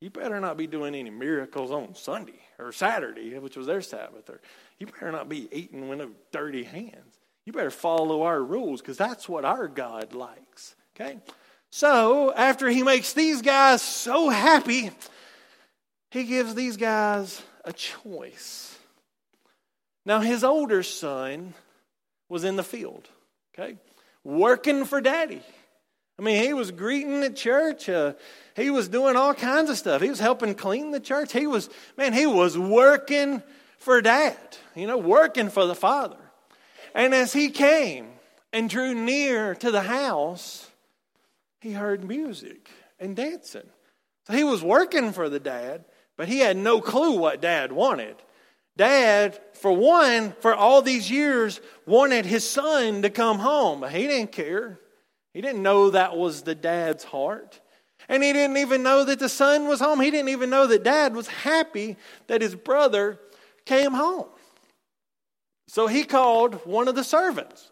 You 0.00 0.08
better 0.08 0.40
not 0.40 0.56
be 0.56 0.66
doing 0.66 0.94
any 0.94 1.10
miracles 1.10 1.70
on 1.70 1.94
Sunday 1.94 2.40
or 2.58 2.72
Saturday, 2.72 3.38
which 3.38 3.58
was 3.58 3.66
their 3.66 3.82
Sabbath. 3.82 4.30
Or 4.30 4.40
you 4.78 4.86
better 4.86 5.12
not 5.12 5.28
be 5.28 5.48
eating 5.52 5.86
with 5.86 6.00
dirty 6.32 6.64
hands. 6.64 7.18
You 7.44 7.52
better 7.52 7.70
follow 7.70 8.22
our 8.22 8.42
rules 8.42 8.80
because 8.80 8.96
that's 8.96 9.28
what 9.28 9.44
our 9.44 9.68
God 9.68 10.14
likes. 10.14 10.76
Okay? 10.94 11.18
So, 11.76 12.32
after 12.32 12.68
he 12.68 12.84
makes 12.84 13.14
these 13.14 13.42
guys 13.42 13.82
so 13.82 14.28
happy, 14.28 14.92
he 16.12 16.22
gives 16.22 16.54
these 16.54 16.76
guys 16.76 17.42
a 17.64 17.72
choice. 17.72 18.78
Now, 20.06 20.20
his 20.20 20.44
older 20.44 20.84
son 20.84 21.52
was 22.28 22.44
in 22.44 22.54
the 22.54 22.62
field, 22.62 23.08
okay, 23.52 23.76
working 24.22 24.84
for 24.84 25.00
daddy. 25.00 25.42
I 26.16 26.22
mean, 26.22 26.44
he 26.44 26.54
was 26.54 26.70
greeting 26.70 27.24
at 27.24 27.34
church. 27.34 27.88
Uh, 27.88 28.12
he 28.54 28.70
was 28.70 28.86
doing 28.86 29.16
all 29.16 29.34
kinds 29.34 29.68
of 29.68 29.76
stuff. 29.76 30.00
He 30.00 30.10
was 30.10 30.20
helping 30.20 30.54
clean 30.54 30.92
the 30.92 31.00
church. 31.00 31.32
He 31.32 31.48
was, 31.48 31.68
man, 31.96 32.12
he 32.12 32.26
was 32.26 32.56
working 32.56 33.42
for 33.78 34.00
dad, 34.00 34.38
you 34.76 34.86
know, 34.86 34.98
working 34.98 35.50
for 35.50 35.66
the 35.66 35.74
father. 35.74 36.18
And 36.94 37.12
as 37.12 37.32
he 37.32 37.50
came 37.50 38.10
and 38.52 38.70
drew 38.70 38.94
near 38.94 39.56
to 39.56 39.72
the 39.72 39.82
house, 39.82 40.70
he 41.64 41.72
heard 41.72 42.04
music 42.04 42.68
and 43.00 43.16
dancing. 43.16 43.66
So 44.26 44.34
he 44.34 44.44
was 44.44 44.62
working 44.62 45.14
for 45.14 45.30
the 45.30 45.40
dad, 45.40 45.86
but 46.14 46.28
he 46.28 46.40
had 46.40 46.58
no 46.58 46.82
clue 46.82 47.16
what 47.16 47.40
dad 47.40 47.72
wanted. 47.72 48.16
Dad, 48.76 49.40
for 49.54 49.74
one, 49.74 50.32
for 50.40 50.54
all 50.54 50.82
these 50.82 51.10
years, 51.10 51.62
wanted 51.86 52.26
his 52.26 52.46
son 52.46 53.00
to 53.00 53.08
come 53.08 53.38
home, 53.38 53.82
he 53.88 54.06
didn't 54.06 54.32
care. 54.32 54.78
He 55.32 55.40
didn't 55.40 55.62
know 55.62 55.88
that 55.88 56.18
was 56.18 56.42
the 56.42 56.54
dad's 56.54 57.02
heart. 57.02 57.58
And 58.10 58.22
he 58.22 58.34
didn't 58.34 58.58
even 58.58 58.82
know 58.82 59.02
that 59.02 59.18
the 59.18 59.30
son 59.30 59.66
was 59.66 59.80
home. 59.80 60.00
He 60.00 60.10
didn't 60.10 60.28
even 60.28 60.50
know 60.50 60.66
that 60.66 60.82
dad 60.82 61.16
was 61.16 61.28
happy 61.28 61.96
that 62.26 62.42
his 62.42 62.54
brother 62.54 63.18
came 63.64 63.92
home. 63.92 64.28
So 65.68 65.86
he 65.86 66.04
called 66.04 66.56
one 66.66 66.88
of 66.88 66.94
the 66.94 67.04
servants. 67.04 67.70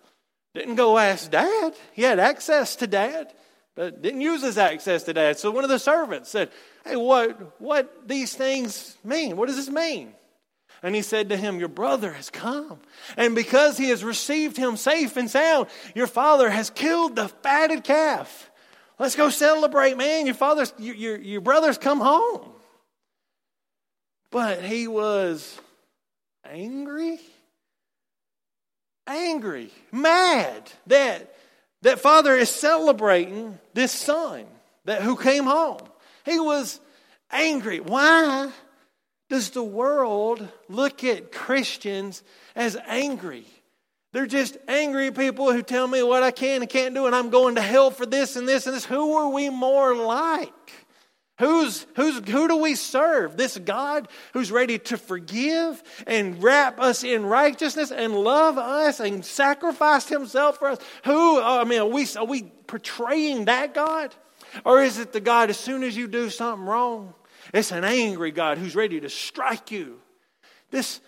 Didn't 0.55 0.77
go 0.77 0.97
ask 0.97 1.31
dad. 1.31 1.75
He 1.93 2.03
had 2.03 2.19
access 2.19 2.75
to 2.77 2.87
dad 2.87 3.35
but 3.75 4.03
didn't 4.03 4.21
use 4.21 4.43
his 4.43 4.59
access 4.59 5.05
to 5.05 5.15
dad. 5.15 5.39
So 5.39 5.51
one 5.51 5.65
of 5.65 5.71
the 5.71 5.79
servants 5.79 6.31
said, 6.31 6.51
Hey, 6.85 6.97
what, 6.97 7.61
what 7.61 8.09
these 8.09 8.35
things 8.35 8.97
mean? 9.03 9.37
What 9.37 9.47
does 9.47 9.57
this 9.57 9.71
mean? 9.71 10.13
And 10.83 10.95
he 10.95 11.03
said 11.03 11.29
to 11.29 11.37
him, 11.37 11.59
Your 11.59 11.69
brother 11.69 12.13
has 12.13 12.29
come. 12.29 12.81
And 13.17 13.35
because 13.35 13.79
he 13.79 13.89
has 13.91 14.03
received 14.03 14.57
him 14.57 14.77
safe 14.77 15.17
and 15.17 15.31
sound, 15.31 15.69
your 15.95 16.07
father 16.07 16.51
has 16.51 16.71
killed 16.71 17.17
the 17.17 17.29
fatted 17.29 17.85
calf. 17.85 18.51
Let's 18.99 19.17
go 19.17 19.31
celebrate, 19.31 19.97
man. 19.97 20.27
Your 20.27 20.35
father's 20.35 20.73
your, 20.79 20.95
your, 20.95 21.17
your 21.19 21.41
brother's 21.41 21.79
come 21.79 22.01
home. 22.01 22.49
But 24.31 24.63
he 24.63 24.89
was 24.89 25.59
angry. 26.45 27.19
Angry, 29.07 29.71
mad 29.91 30.71
that 30.87 31.35
that 31.83 32.01
father 32.01 32.35
is 32.35 32.49
celebrating 32.49 33.59
this 33.75 33.93
son 33.93 34.47
that 34.85 35.03
who 35.03 35.17
came 35.17 35.45
home. 35.45 35.81
He 36.25 36.39
was 36.41 36.81
angry. 37.31 37.81
Why 37.81 38.51
does 39.29 39.51
the 39.51 39.63
world 39.63 40.47
look 40.69 41.05
at 41.05 41.33
Christians 41.33 42.23
as 42.55 42.77
angry? 42.87 43.47
They're 44.13 44.27
just 44.27 44.59
angry 44.69 45.11
people 45.11 45.53
who 45.53 45.63
tell 45.63 45.87
me 45.87 46.03
what 46.03 46.23
I 46.23 46.31
can 46.31 46.61
and 46.61 46.71
can't 46.71 46.95
do, 46.95 47.07
and 47.07 47.15
I'm 47.15 47.31
going 47.31 47.55
to 47.55 47.63
hell 47.63 47.91
for 47.91 48.05
this 48.05 48.37
and 48.37 48.47
this 48.47 48.67
and 48.67 48.77
this. 48.77 48.85
Who 48.85 49.15
are 49.15 49.31
we 49.31 49.49
more 49.49 49.97
like? 49.97 50.53
Who's, 51.43 51.87
who's, 51.97 52.29
who 52.29 52.47
do 52.47 52.57
we 52.59 52.77
serve? 52.77 53.37
This 53.37 53.59
God 53.59 54.07
who's 54.33 54.53
ready 54.53 54.79
to 54.79 54.97
forgive 54.97 55.83
and 56.07 56.41
wrap 56.41 56.79
us 56.79 57.03
in 57.03 57.27
righteousness 57.27 57.91
and 57.91 58.15
love 58.15 58.59
us 58.59 59.01
and 59.01 59.25
sacrificed 59.25 60.09
himself 60.09 60.61
for 60.61 60.69
us? 60.69 60.79
Who, 61.05 61.41
uh, 61.41 61.59
I 61.61 61.65
mean, 61.65 61.81
are 61.81 61.87
we, 61.87 62.07
are 62.17 62.25
we 62.25 62.43
portraying 62.69 63.47
that 63.47 63.75
God? 63.75 64.15
Or 64.65 64.83
is 64.83 64.99
it 64.99 65.13
the 65.13 65.19
God 65.19 65.51
as 65.51 65.59
soon 65.59 65.83
as 65.83 65.97
you 65.97 66.07
do 66.07 66.31
something 66.31 66.65
wrong, 66.65 67.13
it's 67.53 67.73
an 67.73 67.83
angry 67.83 68.31
God 68.31 68.57
who's 68.59 68.77
ready 68.77 69.01
to 69.01 69.09
strike 69.09 69.73
you? 69.73 69.99
This, 70.71 71.01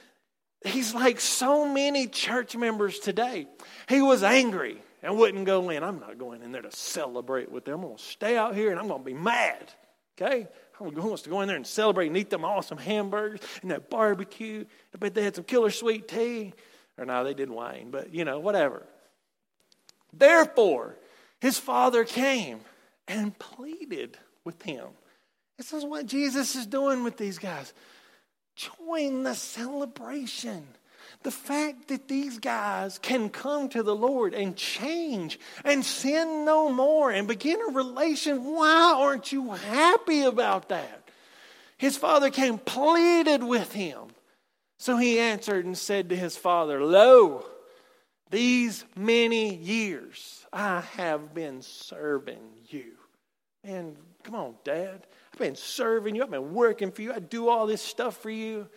he's 0.64 0.97
like 0.97 1.20
so 1.20 1.73
many 1.73 2.09
church 2.09 2.57
members 2.57 2.99
today. 2.99 3.47
He 3.88 4.03
was 4.03 4.25
angry 4.25 4.83
and 5.01 5.16
wouldn't 5.16 5.47
go 5.47 5.70
in. 5.70 5.85
I'm 5.85 6.01
not 6.01 6.18
going 6.18 6.42
in 6.42 6.51
there 6.51 6.62
to 6.62 6.73
celebrate 6.73 7.53
with 7.53 7.66
them. 7.66 7.75
I'm 7.75 7.83
going 7.83 7.97
to 7.99 8.03
stay 8.03 8.37
out 8.37 8.57
here 8.57 8.73
and 8.73 8.81
I'm 8.81 8.88
going 8.88 9.01
to 9.01 9.07
be 9.07 9.14
mad. 9.14 9.73
Okay? 10.20 10.48
Who 10.74 10.90
wants 10.90 11.22
to 11.22 11.31
go 11.31 11.40
in 11.40 11.48
there 11.48 11.57
and 11.57 11.66
celebrate 11.66 12.09
and 12.09 12.16
eat 12.16 12.31
them 12.31 12.44
awesome 12.44 12.79
hamburgers 12.79 13.40
and 13.62 13.70
that 13.70 13.90
barbecue? 13.90 14.64
I 14.94 14.98
bet 14.98 15.14
they 15.14 15.22
had 15.22 15.37
some 15.37 15.44
killer 15.44 15.70
sweet 15.70 16.09
tea. 16.09 16.53
Or 16.98 17.05
no, 17.05 17.24
they 17.24 17.35
did 17.35 17.50
wine, 17.50 17.90
but 17.90 18.14
you 18.14 18.24
know, 18.24 18.38
whatever. 18.38 18.87
Therefore, 20.12 20.96
his 21.40 21.59
father 21.59 22.05
came 22.05 22.61
and 23.09 23.37
pleaded 23.38 24.16
with 24.44 24.62
him. 24.62 24.87
This 25.57 25.72
is 25.72 25.85
what 25.85 26.07
Jesus 26.07 26.57
is 26.57 26.66
doing 26.66 27.05
with 27.05 27.16
these 27.16 27.38
guys. 27.38 27.72
Join 28.57 29.24
the 29.24 29.35
celebration. 29.35 30.66
The 31.24 31.30
fact 31.30 31.88
that 31.88 32.06
these 32.06 32.38
guys 32.38 32.98
can 32.98 33.30
come 33.30 33.68
to 33.70 33.82
the 33.82 33.96
Lord 33.96 34.34
and 34.34 34.54
change 34.54 35.40
and 35.64 35.84
sin 35.84 36.44
no 36.44 36.70
more 36.70 37.10
and 37.10 37.26
begin 37.26 37.58
a 37.68 37.72
relation, 37.72 38.44
why 38.44 38.94
aren't 38.96 39.32
you 39.32 39.52
happy 39.52 40.22
about 40.22 40.68
that? 40.68 41.08
His 41.78 41.96
father 41.96 42.30
came, 42.30 42.58
pleaded 42.58 43.42
with 43.42 43.72
him. 43.72 44.00
So 44.78 44.98
he 44.98 45.18
answered 45.18 45.64
and 45.64 45.76
said 45.76 46.10
to 46.10 46.16
his 46.16 46.37
father, 46.37 46.84
Lo, 46.84 47.46
these 48.30 48.84
many 48.94 49.54
years 49.54 50.44
I 50.52 50.82
have 50.96 51.32
been 51.32 51.62
serving 51.62 52.52
you. 52.68 52.92
And 53.62 53.96
come 54.24 54.34
on, 54.34 54.54
Dad. 54.62 55.06
I've 55.32 55.38
been 55.38 55.56
serving 55.56 56.16
you. 56.16 56.22
I've 56.22 56.30
been 56.30 56.52
working 56.52 56.92
for 56.92 57.00
you. 57.00 57.14
I 57.14 57.18
do 57.18 57.48
all 57.48 57.66
this 57.66 57.80
stuff 57.80 58.18
for 58.18 58.30
you. 58.30 58.68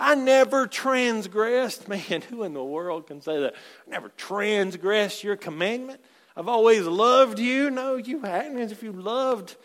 I 0.00 0.14
never 0.14 0.66
transgressed. 0.66 1.86
Man, 1.88 2.22
who 2.22 2.42
in 2.42 2.54
the 2.54 2.64
world 2.64 3.06
can 3.06 3.20
say 3.20 3.38
that? 3.40 3.54
I 3.86 3.90
never 3.90 4.08
transgressed 4.08 5.22
your 5.22 5.36
commandment. 5.36 6.00
I've 6.36 6.48
always 6.48 6.86
loved 6.86 7.38
you. 7.38 7.70
No, 7.70 7.96
you 7.96 8.20
hadn't. 8.22 8.72
If 8.72 8.82
you 8.82 8.92
loved 8.92 9.56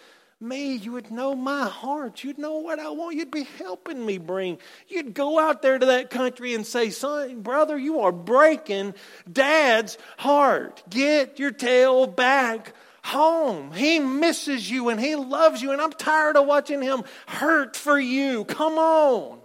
me, 0.42 0.76
you 0.76 0.92
would 0.92 1.10
know 1.10 1.34
my 1.36 1.70
heart. 1.70 2.24
You'd 2.24 2.38
know 2.38 2.58
what 2.58 2.80
I 2.80 2.90
want. 2.90 3.16
You'd 3.16 3.32
be 3.32 3.48
helping 3.58 4.06
me 4.06 4.18
bring. 4.18 4.58
You'd 4.90 5.14
go 5.14 5.40
out 5.40 5.62
there 5.62 5.80
to 5.80 5.86
that 5.86 6.10
country 6.10 6.54
and 6.54 6.68
say, 6.68 6.90
son, 6.90 7.42
brother, 7.42 7.78
you 7.78 8.02
are 8.02 8.12
breaking 8.12 8.94
dad's 9.32 9.98
heart. 10.18 10.84
Get 10.90 11.40
your 11.40 11.52
tail 11.52 12.08
back 12.08 12.74
home. 13.04 13.72
He 13.72 14.00
misses 14.00 14.70
you 14.70 14.90
and 14.90 15.00
he 15.00 15.16
loves 15.16 15.62
you, 15.62 15.72
and 15.72 15.80
I'm 15.80 15.94
tired 15.94 16.36
of 16.36 16.46
watching 16.46 16.82
him 16.82 17.04
hurt 17.28 17.78
for 17.78 17.98
you. 17.98 18.44
Come 18.44 18.78
on. 18.78 19.45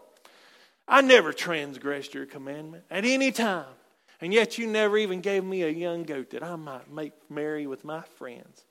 I 0.91 1.03
never 1.03 1.33
transgressed 1.33 2.15
your 2.15 2.27
commandment 2.27 2.83
at 2.91 3.05
any 3.05 3.31
time. 3.31 3.73
And 4.21 4.35
yet 4.35 4.59
you 4.59 4.67
never 4.67 4.99
even 4.99 5.21
gave 5.21 5.45
me 5.45 5.63
a 5.63 5.69
young 5.69 6.03
goat 6.03 6.31
that 6.31 6.43
I 6.43 6.57
might 6.57 6.93
make 6.93 7.13
merry 7.31 7.69
with 7.69 7.85
my 7.85 8.03
friends. 8.19 8.65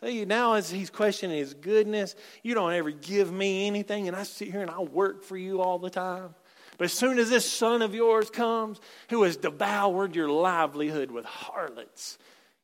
See, 0.00 0.24
now 0.24 0.54
as 0.54 0.70
he's 0.70 0.88
questioning 0.88 1.36
his 1.36 1.52
goodness, 1.52 2.14
you 2.44 2.54
don't 2.54 2.72
ever 2.72 2.90
give 2.90 3.32
me 3.32 3.66
anything, 3.66 4.06
and 4.06 4.16
I 4.16 4.22
sit 4.22 4.50
here 4.50 4.62
and 4.62 4.70
I 4.70 4.80
work 4.80 5.24
for 5.24 5.36
you 5.36 5.60
all 5.60 5.78
the 5.78 5.90
time. 5.90 6.34
But 6.78 6.86
as 6.86 6.92
soon 6.92 7.18
as 7.18 7.28
this 7.28 7.50
son 7.50 7.82
of 7.82 7.94
yours 7.94 8.30
comes, 8.30 8.80
who 9.10 9.24
has 9.24 9.36
devoured 9.36 10.14
your 10.14 10.30
livelihood 10.30 11.10
with 11.10 11.24
harlots, 11.24 12.18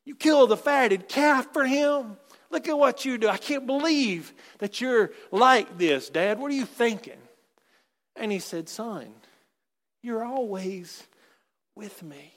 you 0.04 0.14
kill 0.14 0.46
the 0.46 0.56
fatted 0.56 1.08
calf 1.08 1.52
for 1.52 1.66
him. 1.66 2.16
Look 2.50 2.68
at 2.68 2.78
what 2.78 3.04
you 3.04 3.18
do. 3.18 3.28
I 3.28 3.36
can't 3.36 3.66
believe 3.66 4.32
that 4.58 4.80
you're 4.80 5.10
like 5.30 5.78
this, 5.78 6.10
Dad. 6.10 6.38
What 6.38 6.50
are 6.52 6.56
you 6.56 6.64
thinking? 6.64 7.19
And 8.16 8.30
he 8.32 8.38
said, 8.38 8.68
Son, 8.68 9.08
you're 10.02 10.24
always 10.24 11.06
with 11.74 12.02
me. 12.02 12.32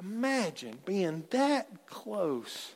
Imagine 0.00 0.78
being 0.84 1.24
that 1.30 1.86
close 1.86 2.74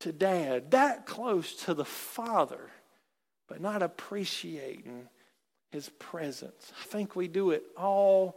to 0.00 0.12
dad, 0.12 0.70
that 0.72 1.06
close 1.06 1.54
to 1.64 1.74
the 1.74 1.84
father, 1.84 2.70
but 3.48 3.60
not 3.60 3.82
appreciating 3.82 5.08
his 5.70 5.88
presence. 5.98 6.72
I 6.80 6.84
think 6.86 7.16
we 7.16 7.28
do 7.28 7.50
it 7.50 7.62
all 7.76 8.36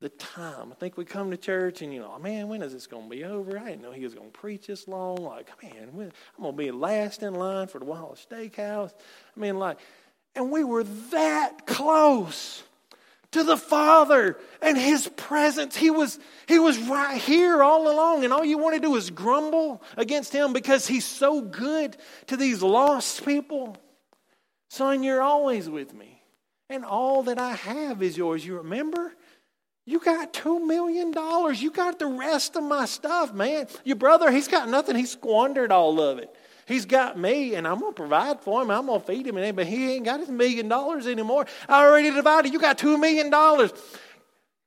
the 0.00 0.08
time. 0.08 0.72
I 0.72 0.74
think 0.74 0.96
we 0.96 1.04
come 1.04 1.30
to 1.30 1.36
church 1.36 1.80
and, 1.82 1.92
you 1.94 2.00
know, 2.00 2.18
man, 2.18 2.48
when 2.48 2.62
is 2.62 2.72
this 2.72 2.86
going 2.86 3.04
to 3.04 3.10
be 3.10 3.24
over? 3.24 3.58
I 3.58 3.70
didn't 3.70 3.82
know 3.82 3.92
he 3.92 4.04
was 4.04 4.14
going 4.14 4.30
to 4.30 4.38
preach 4.38 4.66
this 4.66 4.88
long. 4.88 5.16
Like, 5.16 5.50
man, 5.62 5.90
when, 5.92 6.12
I'm 6.36 6.42
going 6.42 6.56
to 6.56 6.62
be 6.62 6.70
last 6.72 7.22
in 7.22 7.34
line 7.34 7.68
for 7.68 7.78
the 7.78 7.84
Wallace 7.84 8.26
Steakhouse. 8.28 8.92
I 9.36 9.40
mean, 9.40 9.58
like, 9.58 9.78
and 10.34 10.50
we 10.50 10.64
were 10.64 10.84
that 10.84 11.66
close 11.66 12.62
to 13.32 13.42
the 13.42 13.56
Father 13.56 14.38
and 14.60 14.76
His 14.76 15.08
presence. 15.08 15.76
He 15.76 15.90
was, 15.90 16.18
he 16.46 16.58
was 16.58 16.78
right 16.78 17.20
here 17.20 17.62
all 17.62 17.90
along, 17.90 18.24
and 18.24 18.32
all 18.32 18.44
you 18.44 18.58
want 18.58 18.74
to 18.74 18.80
do 18.80 18.96
is 18.96 19.10
grumble 19.10 19.82
against 19.96 20.32
Him 20.32 20.52
because 20.52 20.86
He's 20.86 21.06
so 21.06 21.40
good 21.40 21.96
to 22.28 22.36
these 22.36 22.62
lost 22.62 23.24
people. 23.24 23.76
Son, 24.70 25.02
you're 25.02 25.22
always 25.22 25.68
with 25.68 25.92
me, 25.92 26.22
and 26.70 26.84
all 26.84 27.24
that 27.24 27.38
I 27.38 27.54
have 27.54 28.02
is 28.02 28.16
yours. 28.16 28.44
You 28.44 28.58
remember? 28.58 29.12
You 29.84 29.98
got 29.98 30.32
$2 30.32 30.64
million. 30.64 31.12
You 31.56 31.70
got 31.70 31.98
the 31.98 32.06
rest 32.06 32.56
of 32.56 32.62
my 32.62 32.84
stuff, 32.84 33.34
man. 33.34 33.66
Your 33.84 33.96
brother, 33.96 34.30
he's 34.30 34.46
got 34.46 34.68
nothing. 34.68 34.94
He 34.94 35.06
squandered 35.06 35.72
all 35.72 36.00
of 36.00 36.18
it. 36.18 36.32
He's 36.72 36.86
got 36.86 37.18
me, 37.18 37.54
and 37.54 37.68
I'm 37.68 37.80
going 37.80 37.92
to 37.92 37.96
provide 37.96 38.40
for 38.40 38.62
him. 38.62 38.70
I'm 38.70 38.86
going 38.86 38.98
to 38.98 39.06
feed 39.06 39.26
him, 39.26 39.36
and 39.36 39.54
but 39.54 39.66
he 39.66 39.92
ain't 39.92 40.06
got 40.06 40.20
his 40.20 40.30
million 40.30 40.68
dollars 40.68 41.06
anymore. 41.06 41.44
I 41.68 41.84
already 41.84 42.10
divided. 42.10 42.50
You 42.50 42.58
got 42.58 42.78
$2 42.78 42.98
million. 42.98 43.30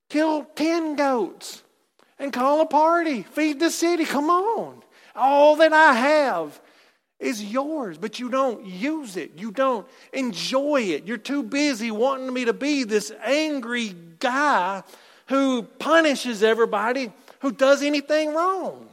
Kill 0.10 0.44
10 0.44 0.98
goats 0.98 1.63
and 2.20 2.32
call 2.32 2.62
a 2.62 2.68
party. 2.68 3.24
Feed 3.24 3.60
the 3.60 3.72
city. 3.72 4.06
Come 4.06 4.30
on. 4.30 4.84
All 5.15 5.56
that 5.56 5.74
I 5.74 5.94
have 5.94 6.62
is 7.20 7.44
yours, 7.44 7.98
but 7.98 8.20
you 8.20 8.30
don't 8.30 8.63
use 8.63 9.18
it. 9.18 9.32
You 9.36 9.50
don't 9.50 9.88
enjoy 10.13 10.82
it. 10.82 11.08
You're 11.08 11.18
too 11.18 11.41
busy 11.41 11.89
wanting 11.89 12.32
me 12.32 12.46
to 12.46 12.54
be 12.54 12.84
this 12.84 13.12
angry 13.24 13.96
guy 14.20 14.84
who 15.26 15.63
punishes 15.63 16.44
everybody 16.44 17.12
who 17.39 17.52
does 17.52 17.82
anything 17.82 18.36
wrong. 18.36 18.89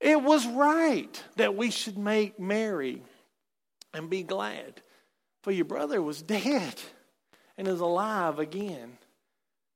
It 0.00 0.22
was 0.22 0.46
right 0.46 1.22
that 1.36 1.56
we 1.56 1.70
should 1.70 1.98
make 1.98 2.40
merry 2.40 3.02
and 3.92 4.08
be 4.08 4.22
glad, 4.22 4.80
for 5.42 5.52
your 5.52 5.66
brother 5.66 6.00
was 6.00 6.22
dead 6.22 6.74
and 7.58 7.68
is 7.68 7.80
alive 7.80 8.38
again. 8.38 8.96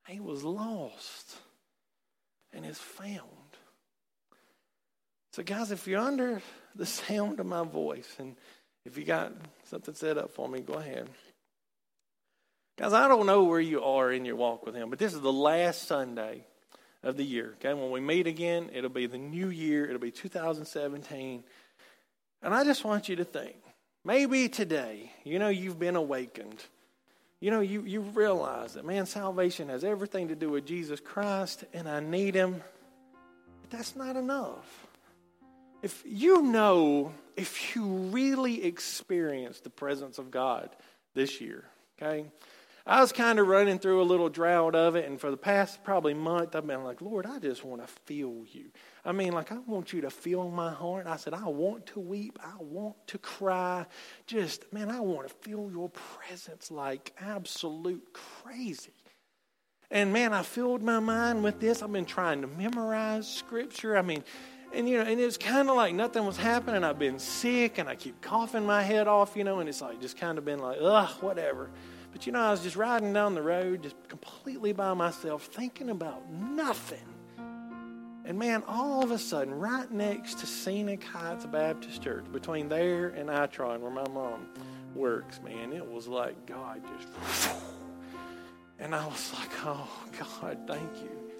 He 0.08 0.20
was 0.20 0.42
lost 0.42 1.36
and 2.52 2.64
is 2.64 2.78
found. 2.78 3.20
So, 5.32 5.42
guys, 5.42 5.70
if 5.70 5.86
you're 5.86 6.00
under 6.00 6.40
the 6.76 6.86
sound 6.86 7.40
of 7.40 7.46
my 7.46 7.64
voice, 7.64 8.08
and 8.18 8.36
if 8.84 8.96
you 8.96 9.04
got 9.04 9.32
something 9.64 9.94
set 9.94 10.16
up 10.16 10.30
for 10.30 10.48
me, 10.48 10.60
go 10.60 10.74
ahead. 10.74 11.08
Guys, 12.78 12.92
I 12.92 13.08
don't 13.08 13.26
know 13.26 13.44
where 13.44 13.60
you 13.60 13.82
are 13.82 14.12
in 14.12 14.24
your 14.24 14.36
walk 14.36 14.64
with 14.64 14.74
Him, 14.74 14.90
but 14.90 14.98
this 14.98 15.14
is 15.14 15.20
the 15.20 15.32
last 15.32 15.86
Sunday 15.86 16.44
of 17.04 17.16
the 17.16 17.24
year. 17.24 17.54
Okay, 17.58 17.74
when 17.74 17.90
we 17.90 18.00
meet 18.00 18.26
again, 18.26 18.70
it'll 18.72 18.90
be 18.90 19.06
the 19.06 19.18
new 19.18 19.48
year, 19.48 19.84
it'll 19.84 19.98
be 19.98 20.10
2017. 20.10 21.44
And 22.42 22.54
I 22.54 22.64
just 22.64 22.84
want 22.84 23.08
you 23.08 23.16
to 23.16 23.24
think 23.24 23.56
maybe 24.04 24.48
today, 24.48 25.12
you 25.24 25.38
know, 25.38 25.48
you've 25.48 25.78
been 25.78 25.96
awakened. 25.96 26.62
You 27.40 27.50
know, 27.50 27.60
you, 27.60 27.82
you 27.82 28.00
realize 28.00 28.74
that, 28.74 28.84
man, 28.84 29.06
salvation 29.06 29.68
has 29.68 29.84
everything 29.84 30.28
to 30.28 30.34
do 30.34 30.50
with 30.50 30.66
Jesus 30.66 31.00
Christ, 31.00 31.64
and 31.74 31.88
I 31.88 32.00
need 32.00 32.34
Him. 32.34 32.62
But 33.60 33.70
that's 33.70 33.94
not 33.96 34.16
enough. 34.16 34.86
If 35.82 36.02
you 36.06 36.40
know, 36.40 37.12
if 37.36 37.76
you 37.76 37.84
really 37.84 38.64
experience 38.64 39.60
the 39.60 39.68
presence 39.68 40.16
of 40.16 40.30
God 40.30 40.70
this 41.14 41.42
year, 41.42 41.64
okay, 42.00 42.24
I 42.86 43.00
was 43.00 43.12
kind 43.12 43.38
of 43.38 43.46
running 43.46 43.78
through 43.78 44.02
a 44.02 44.04
little 44.04 44.28
drought 44.28 44.74
of 44.74 44.94
it, 44.94 45.06
and 45.06 45.18
for 45.18 45.30
the 45.30 45.38
past 45.38 45.82
probably 45.84 46.12
month, 46.12 46.54
I've 46.54 46.66
been 46.66 46.84
like, 46.84 47.00
Lord, 47.00 47.24
I 47.24 47.38
just 47.38 47.64
want 47.64 47.80
to 47.80 47.88
feel 48.04 48.44
you. 48.52 48.66
I 49.06 49.12
mean, 49.12 49.32
like, 49.32 49.50
I 49.52 49.58
want 49.66 49.94
you 49.94 50.02
to 50.02 50.10
feel 50.10 50.50
my 50.50 50.70
heart. 50.70 51.06
I 51.06 51.16
said, 51.16 51.32
I 51.32 51.48
want 51.48 51.86
to 51.86 52.00
weep. 52.00 52.38
I 52.42 52.62
want 52.62 52.96
to 53.06 53.16
cry. 53.16 53.86
Just, 54.26 54.70
man, 54.70 54.90
I 54.90 55.00
want 55.00 55.28
to 55.28 55.34
feel 55.34 55.70
your 55.72 55.88
presence 55.88 56.70
like 56.70 57.14
absolute 57.18 58.12
crazy. 58.12 58.92
And 59.90 60.12
man, 60.12 60.34
I 60.34 60.42
filled 60.42 60.82
my 60.82 61.00
mind 61.00 61.42
with 61.42 61.60
this. 61.60 61.82
I've 61.82 61.92
been 61.92 62.04
trying 62.04 62.42
to 62.42 62.48
memorize 62.48 63.26
scripture. 63.26 63.96
I 63.96 64.02
mean, 64.02 64.24
and 64.74 64.86
you 64.88 64.98
know, 64.98 65.04
and 65.04 65.20
it's 65.20 65.38
kind 65.38 65.70
of 65.70 65.76
like 65.76 65.94
nothing 65.94 66.26
was 66.26 66.36
happening. 66.36 66.84
I've 66.84 66.98
been 66.98 67.18
sick, 67.18 67.78
and 67.78 67.88
I 67.88 67.94
keep 67.94 68.20
coughing 68.20 68.66
my 68.66 68.82
head 68.82 69.08
off, 69.08 69.36
you 69.36 69.44
know, 69.44 69.60
and 69.60 69.68
it's 69.70 69.80
like 69.80 70.02
just 70.02 70.18
kind 70.18 70.36
of 70.36 70.44
been 70.44 70.58
like, 70.58 70.78
ugh, 70.82 71.10
whatever. 71.22 71.70
But 72.14 72.26
you 72.26 72.32
know, 72.32 72.42
I 72.42 72.52
was 72.52 72.60
just 72.60 72.76
riding 72.76 73.12
down 73.12 73.34
the 73.34 73.42
road, 73.42 73.82
just 73.82 73.96
completely 74.08 74.72
by 74.72 74.94
myself, 74.94 75.46
thinking 75.46 75.90
about 75.90 76.30
nothing. 76.30 77.08
And 78.24 78.38
man, 78.38 78.62
all 78.68 79.02
of 79.02 79.10
a 79.10 79.18
sudden, 79.18 79.52
right 79.52 79.90
next 79.90 80.38
to 80.38 80.46
Scenic 80.46 81.02
Heights 81.02 81.44
Baptist 81.44 82.02
Church, 82.02 82.24
between 82.30 82.68
there 82.68 83.08
and 83.08 83.28
Itron, 83.28 83.80
where 83.80 83.90
my 83.90 84.06
mom 84.10 84.46
works, 84.94 85.40
man, 85.44 85.72
it 85.72 85.84
was 85.84 86.06
like 86.06 86.46
God 86.46 86.82
just. 86.96 87.50
And 88.78 88.94
I 88.94 89.04
was 89.06 89.32
like, 89.34 89.50
oh, 89.64 89.88
God, 90.16 90.58
thank 90.68 91.02
you. 91.02 91.33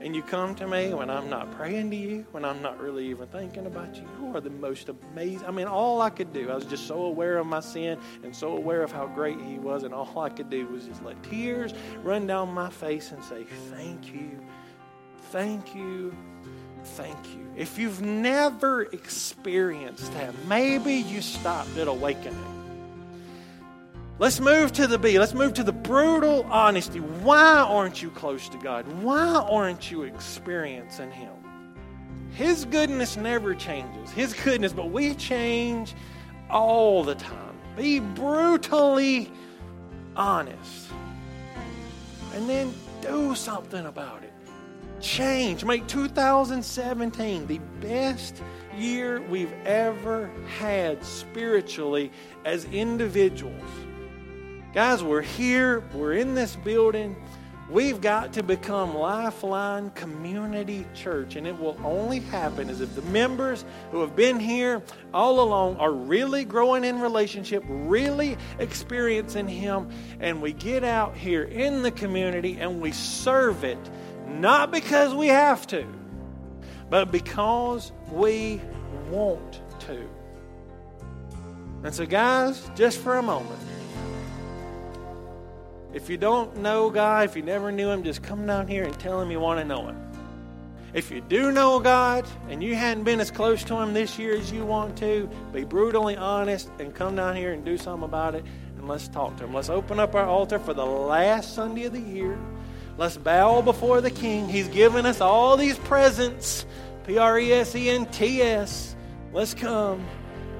And 0.00 0.16
you 0.16 0.22
come 0.22 0.54
to 0.56 0.66
me 0.66 0.92
when 0.94 1.10
I'm 1.10 1.30
not 1.30 1.52
praying 1.52 1.90
to 1.90 1.96
you, 1.96 2.26
when 2.32 2.44
I'm 2.44 2.60
not 2.60 2.80
really 2.80 3.06
even 3.06 3.28
thinking 3.28 3.66
about 3.66 3.94
you. 3.94 4.08
You 4.20 4.36
are 4.36 4.40
the 4.40 4.50
most 4.50 4.88
amazing. 4.88 5.46
I 5.46 5.52
mean, 5.52 5.68
all 5.68 6.00
I 6.02 6.10
could 6.10 6.32
do, 6.32 6.50
I 6.50 6.54
was 6.54 6.64
just 6.64 6.88
so 6.88 7.02
aware 7.02 7.38
of 7.38 7.46
my 7.46 7.60
sin 7.60 7.98
and 8.24 8.34
so 8.34 8.56
aware 8.56 8.82
of 8.82 8.90
how 8.90 9.06
great 9.06 9.40
He 9.40 9.58
was, 9.58 9.84
and 9.84 9.94
all 9.94 10.18
I 10.18 10.28
could 10.28 10.50
do 10.50 10.66
was 10.66 10.86
just 10.86 11.04
let 11.04 11.22
tears 11.22 11.72
run 12.02 12.26
down 12.26 12.52
my 12.52 12.70
face 12.70 13.12
and 13.12 13.22
say, 13.22 13.44
Thank 13.70 14.12
you, 14.12 14.40
thank 15.30 15.74
you, 15.74 16.16
thank 16.82 17.28
you. 17.28 17.46
If 17.56 17.78
you've 17.78 18.02
never 18.02 18.82
experienced 18.82 20.12
that, 20.14 20.34
maybe 20.46 20.94
you 20.94 21.22
stopped 21.22 21.76
at 21.76 21.86
awakening. 21.86 22.61
Let's 24.18 24.40
move 24.40 24.72
to 24.72 24.86
the 24.86 24.98
B. 24.98 25.18
Let's 25.18 25.34
move 25.34 25.54
to 25.54 25.64
the 25.64 25.72
brutal 25.72 26.44
honesty. 26.44 27.00
Why 27.00 27.64
aren't 27.66 28.02
you 28.02 28.10
close 28.10 28.48
to 28.50 28.58
God? 28.58 28.86
Why 29.02 29.26
aren't 29.26 29.90
you 29.90 30.02
experiencing 30.02 31.10
Him? 31.10 31.32
His 32.30 32.64
goodness 32.66 33.16
never 33.16 33.54
changes. 33.54 34.10
His 34.10 34.32
goodness, 34.32 34.72
but 34.72 34.90
we 34.90 35.14
change 35.14 35.94
all 36.50 37.02
the 37.02 37.14
time. 37.14 37.56
Be 37.76 38.00
brutally 38.00 39.30
honest. 40.14 40.90
And 42.34 42.48
then 42.48 42.72
do 43.00 43.34
something 43.34 43.86
about 43.86 44.22
it. 44.22 44.32
Change. 45.00 45.64
Make 45.64 45.86
2017 45.88 47.46
the 47.46 47.58
best 47.80 48.42
year 48.76 49.20
we've 49.22 49.52
ever 49.64 50.30
had 50.58 51.04
spiritually 51.04 52.12
as 52.44 52.66
individuals. 52.66 53.62
Guys, 54.72 55.04
we're 55.04 55.20
here, 55.20 55.80
we're 55.92 56.14
in 56.14 56.34
this 56.34 56.56
building. 56.56 57.14
We've 57.68 58.00
got 58.00 58.32
to 58.32 58.42
become 58.42 58.94
Lifeline 58.96 59.90
Community 59.90 60.86
Church, 60.94 61.36
and 61.36 61.46
it 61.46 61.58
will 61.58 61.78
only 61.84 62.20
happen 62.20 62.70
as 62.70 62.80
if 62.80 62.94
the 62.94 63.02
members 63.02 63.66
who 63.90 64.00
have 64.00 64.16
been 64.16 64.40
here 64.40 64.82
all 65.12 65.40
along 65.40 65.76
are 65.76 65.92
really 65.92 66.46
growing 66.46 66.84
in 66.84 67.00
relationship, 67.00 67.62
really 67.68 68.38
experiencing 68.58 69.46
Him, 69.46 69.90
and 70.20 70.40
we 70.40 70.54
get 70.54 70.84
out 70.84 71.14
here 71.14 71.42
in 71.42 71.82
the 71.82 71.90
community 71.90 72.56
and 72.58 72.80
we 72.80 72.92
serve 72.92 73.64
it, 73.64 73.78
not 74.26 74.70
because 74.70 75.12
we 75.12 75.26
have 75.26 75.66
to, 75.66 75.86
but 76.88 77.12
because 77.12 77.92
we 78.10 78.58
want 79.10 79.60
to. 79.80 80.08
And 81.84 81.94
so, 81.94 82.06
guys, 82.06 82.70
just 82.74 83.00
for 83.00 83.18
a 83.18 83.22
moment, 83.22 83.60
if 85.94 86.08
you 86.08 86.16
don't 86.16 86.58
know 86.58 86.90
God, 86.90 87.26
if 87.26 87.36
you 87.36 87.42
never 87.42 87.70
knew 87.70 87.90
Him, 87.90 88.02
just 88.02 88.22
come 88.22 88.46
down 88.46 88.66
here 88.66 88.84
and 88.84 88.98
tell 88.98 89.20
Him 89.20 89.30
you 89.30 89.40
want 89.40 89.60
to 89.60 89.64
know 89.64 89.86
Him. 89.86 90.12
If 90.94 91.10
you 91.10 91.20
do 91.22 91.52
know 91.52 91.80
God 91.80 92.26
and 92.48 92.62
you 92.62 92.74
hadn't 92.74 93.04
been 93.04 93.20
as 93.20 93.30
close 93.30 93.64
to 93.64 93.76
Him 93.76 93.94
this 93.94 94.18
year 94.18 94.36
as 94.36 94.52
you 94.52 94.64
want 94.64 94.96
to, 94.98 95.28
be 95.52 95.64
brutally 95.64 96.16
honest 96.16 96.70
and 96.78 96.94
come 96.94 97.16
down 97.16 97.36
here 97.36 97.52
and 97.52 97.64
do 97.64 97.78
something 97.78 98.04
about 98.04 98.34
it 98.34 98.44
and 98.76 98.88
let's 98.88 99.08
talk 99.08 99.36
to 99.36 99.44
Him. 99.44 99.54
Let's 99.54 99.70
open 99.70 100.00
up 100.00 100.14
our 100.14 100.26
altar 100.26 100.58
for 100.58 100.74
the 100.74 100.84
last 100.84 101.54
Sunday 101.54 101.84
of 101.84 101.92
the 101.92 102.00
year. 102.00 102.38
Let's 102.98 103.16
bow 103.16 103.62
before 103.62 104.00
the 104.00 104.10
King. 104.10 104.48
He's 104.48 104.68
given 104.68 105.06
us 105.06 105.20
all 105.20 105.56
these 105.56 105.78
presents 105.78 106.66
P 107.06 107.18
R 107.18 107.38
E 107.38 107.52
S 107.52 107.74
E 107.74 107.88
N 107.88 108.06
T 108.06 108.42
S. 108.42 108.94
Let's 109.32 109.54
come 109.54 110.04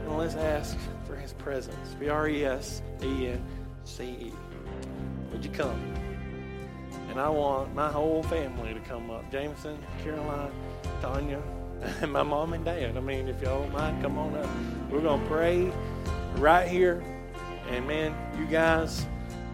and 0.04 0.16
let's 0.16 0.34
ask 0.34 0.76
for 1.06 1.14
His 1.16 1.32
presence. 1.34 1.96
P 2.00 2.08
R 2.08 2.28
E 2.28 2.44
S 2.44 2.80
E 3.02 3.28
N 3.28 3.44
C 3.84 4.04
E 4.04 4.32
you 5.44 5.50
come? 5.50 5.80
And 7.10 7.20
I 7.20 7.28
want 7.28 7.74
my 7.74 7.90
whole 7.90 8.22
family 8.22 8.72
to 8.72 8.80
come 8.80 9.10
up 9.10 9.30
Jameson, 9.30 9.78
Caroline, 10.02 10.50
Tanya, 11.00 11.42
and 12.00 12.12
my 12.18 12.22
mom 12.22 12.52
and 12.52 12.64
dad. 12.64 12.96
I 12.96 13.00
mean, 13.00 13.28
if 13.28 13.42
y'all 13.42 13.62
don't 13.62 13.72
mind, 13.72 14.02
come 14.02 14.18
on 14.18 14.34
up. 14.36 14.48
We're 14.90 15.00
going 15.00 15.20
to 15.20 15.26
pray 15.26 15.72
right 16.36 16.68
here. 16.68 17.02
And 17.70 17.86
man, 17.86 18.14
you 18.38 18.46
guys 18.46 19.06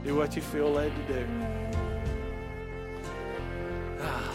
do 0.05 0.15
what 0.15 0.37
you 0.37 0.43
feel 0.43 0.71
led 0.71 0.93
to 0.95 1.13
do. 1.13 1.27
Ah. 4.01 4.28